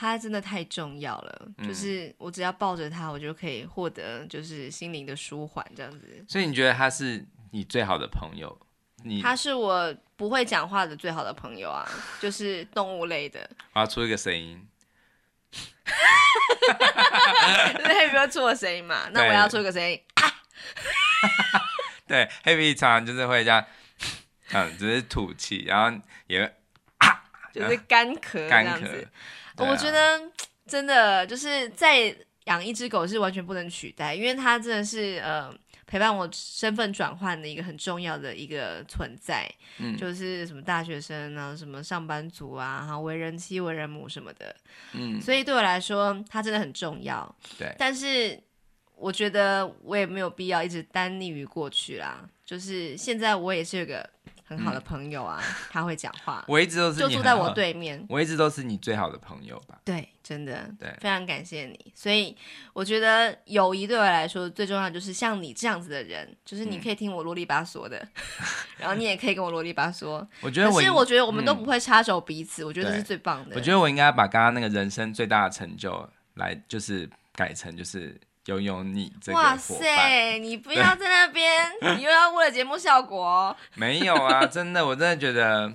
[0.00, 6.24] 他真的太重要了，嗯、就是我只要抱着他，我就可以获得就是心灵的舒缓，这样子。
[6.28, 8.56] 所以你觉得他是你最好的朋友？
[9.02, 11.84] 你他是我不会讲话的最好的朋友啊，
[12.20, 13.40] 就是动物类的。
[13.74, 14.64] 我要出一个声音，
[17.82, 19.08] 那有没有出我声音嘛？
[19.10, 20.32] 那我要出一个声音啊！
[22.06, 23.64] 对，黑皮常常就是会这样，
[24.52, 25.90] 嗯，只是吐气，然后
[26.28, 26.54] 也会
[26.98, 29.04] 啊，就是干咳，干咳。
[29.58, 30.20] 我觉得
[30.66, 35.54] 真的就是在养一只狗是完全不能取代，因为它真的是呃。
[35.90, 44.54] 陪伴我身份转换的一个很重要的一个存在，嗯，就是什么大学生啊，什么上班族啊，哈，为人妻、为人母什么的，
[44.92, 47.34] 嗯，所以对我来说，它真的很重要。
[47.58, 48.38] 对，但是
[48.96, 52.28] 我觉得我也没有必要一直单立于过去啦。
[52.44, 54.06] 就是现在我也是有个。
[54.48, 56.42] 很好的朋友啊，嗯、他会讲话。
[56.48, 58.02] 我一直都是就住在我对面。
[58.08, 59.78] 我一直都是你最好的朋友吧？
[59.84, 61.92] 对，真的，对，非常感谢你。
[61.94, 62.34] 所以
[62.72, 67.98] 我觉得友谊对我来说最重要就是像你这样子的人，就是你可以听我啰里吧嗦的，
[68.40, 68.46] 嗯、
[68.78, 70.26] 然后你也可以跟我啰里吧嗦。
[70.40, 73.54] 我觉得我，其实我觉得我们都不会插手彼此，嗯、我觉得这是最棒的。
[73.54, 78.18] 我觉得我应该把刚刚那个人生最大的成就来，就是改成就是。
[78.48, 80.38] 拥有你这个，哇塞！
[80.38, 83.56] 你不要在那边， 你又要为了节目效果哦。
[83.74, 85.70] 没有啊，真的，我真的觉得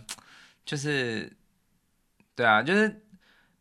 [0.65, 1.31] 就是，
[2.35, 3.03] 对啊，就是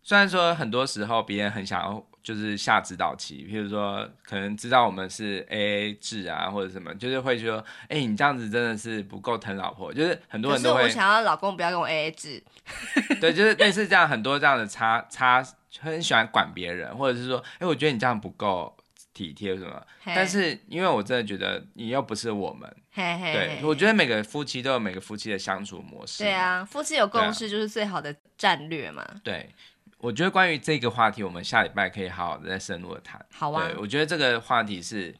[0.02, 10.84] 虽然说很多时候别人很想要就是下指导棋，譬如说可能知道我们是 AA 制啊或者什么，就是会说，哎、欸，你这样子真的是不够疼老婆，就是很多人都会。
[10.84, 12.42] 我想要老公不要跟我 AA 制。
[13.20, 15.44] 对，就是类似这样很多这样的差差，
[15.80, 18.74] 很喜欢管别人，或者是说，哎、欸，我觉得你这样不够。
[19.14, 26.24] 体贴什么但是因为我真的觉得你又不是我们对.我觉得每个夫妻都有每个夫妻的相处模式。
[26.24, 29.06] 对啊，夫妻有共识就是最好的战略嘛。
[29.22, 29.50] 对，
[29.98, 33.24] 我觉得关于这个话题，我们下礼拜可以好好的再深入的谈。
[33.30, 33.68] 好啊。
[33.68, 35.14] 对，我觉得这个话题是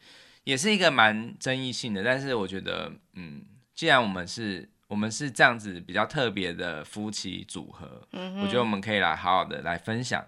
[0.45, 3.43] 也是一个蛮争议性的，但是我觉得，嗯，
[3.75, 10.25] 既然我们是我们是这样子比较特别的夫妻组合，嗯，我觉得我们可以来好好的来分享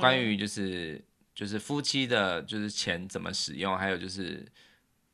[0.00, 1.04] 关于就是。
[1.34, 4.46] 就是夫妻的，就是钱怎么使用，还有就是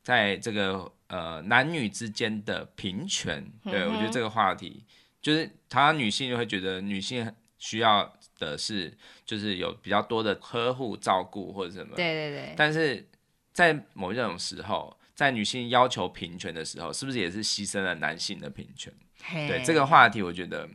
[0.03, 4.85] 在这个呃男女之间的平权，对，我觉得这个话题，
[5.19, 8.95] 就是台湾女性就会觉得女性需要的是
[9.25, 12.53] 就是有比较多的呵护照顾或者什么，对对对。
[12.55, 13.03] 但是
[13.51, 18.93] 在某一种时候，在女性要求平权的时候，是不是也是牺牲了男性的平权？
[19.31, 20.69] 对，这个话题，我觉得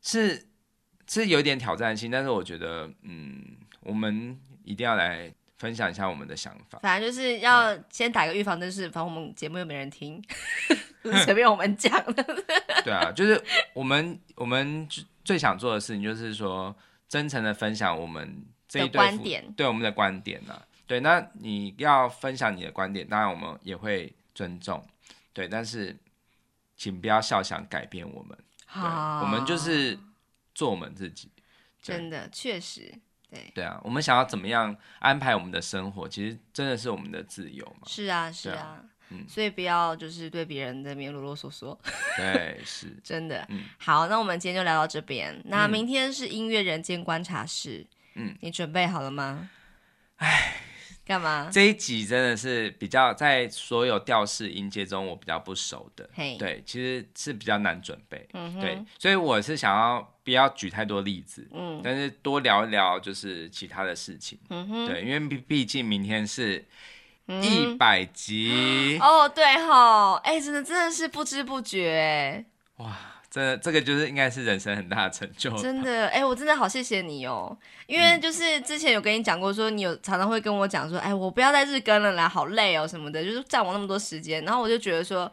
[0.00, 0.46] 是
[1.08, 3.56] 是有点挑战性，但是我觉得嗯。
[3.86, 6.78] 我们一定要来分享一下我们的想法。
[6.80, 10.22] 反正就是要先打个预防针，是反正我们节目又没人听，
[11.24, 12.24] 随便我们讲的。
[12.82, 13.40] 对啊，就是
[13.72, 14.88] 我们我们
[15.24, 16.74] 最想做的事情，就是说
[17.08, 20.66] 真诚的分享我们这一对观点，对我们的观点呢、啊。
[20.86, 24.84] 对，那你要分享你的观点，当然我们也会尊重。
[25.32, 25.96] 对，但是
[26.76, 28.36] 请不要笑想改变我们。
[28.66, 29.98] 好，我们就是
[30.54, 31.30] 做我们自己。
[31.80, 32.92] 真的，确实。
[33.30, 37.86] 对，对啊，我们想要怎么样安排我们的生活，其实真的是我们的自由嘛。
[37.86, 41.76] 是啊，是啊，啊嗯，所以不要就是对别人的面啰啰嗦嗦。
[42.16, 43.44] 对，是 真的。
[43.50, 45.40] 嗯，好，那我们今天就聊到这边。
[45.44, 49.50] 那明天是音乐人间观察室，嗯，你准备好了吗？
[50.16, 50.60] 哎。
[51.06, 51.50] 干嘛？
[51.52, 66.64] 这一集真的是比较在所有调式音阶中我比较不熟的.对，其实是比较难准备，嗯，对，所以我是想要不要举太多例子，嗯，但是多聊一聊就是其他的事情，嗯哼，对，因为毕毕竟明天是
[67.42, 72.44] 一百集，哦，对吼，哎，真的真的是不知不觉，
[72.76, 73.13] 哇。
[73.34, 77.58] 这这个就是应该是人生很大的成就，真的哎，我真的好谢谢你哦，
[77.88, 85.28] 因为就是之前有跟你讲过，说你有常常会跟我讲说，哎，我不要再日更了啦，好累哦什么的，就是占我那么多时间，然后我就觉得说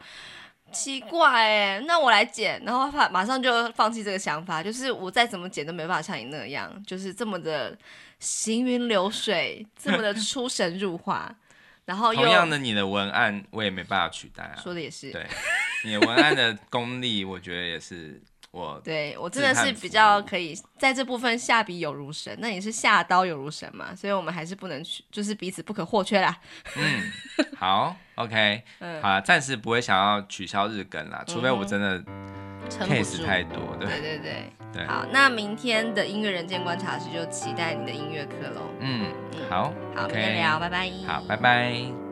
[0.72, 7.78] 奇怪哎，那我来剪，然后马上就放弃这个想法，就是我再怎么剪都没办法像你那样，就是这么的
[8.18, 11.32] 行云流水，这么的出神入化。
[11.92, 14.56] 然后同样的，你的文案我也没办法取代啊。
[14.58, 15.26] 说的也是，对，
[15.84, 18.18] 你的文案的功力，我觉得也是
[18.50, 18.80] 我。
[18.82, 23.94] 对我真的是比较可以在这部分下笔有如神，那你是下刀有如神嘛？
[23.94, 26.34] 所以我们还是不能去，就是彼此不可或缺啦。
[26.76, 27.12] 嗯，
[27.58, 32.02] 好，OK， 嗯，好了，暂时不会想要取消日更啦，除非我真的
[32.78, 34.32] case 太多，对对对对。
[34.72, 38.62] 对，好，那明天的音乐人间观察室就期待你的音乐课喽。
[38.80, 39.06] 嗯，
[39.50, 40.90] 好，好，明天聊，拜拜。
[41.06, 42.11] 好，拜拜。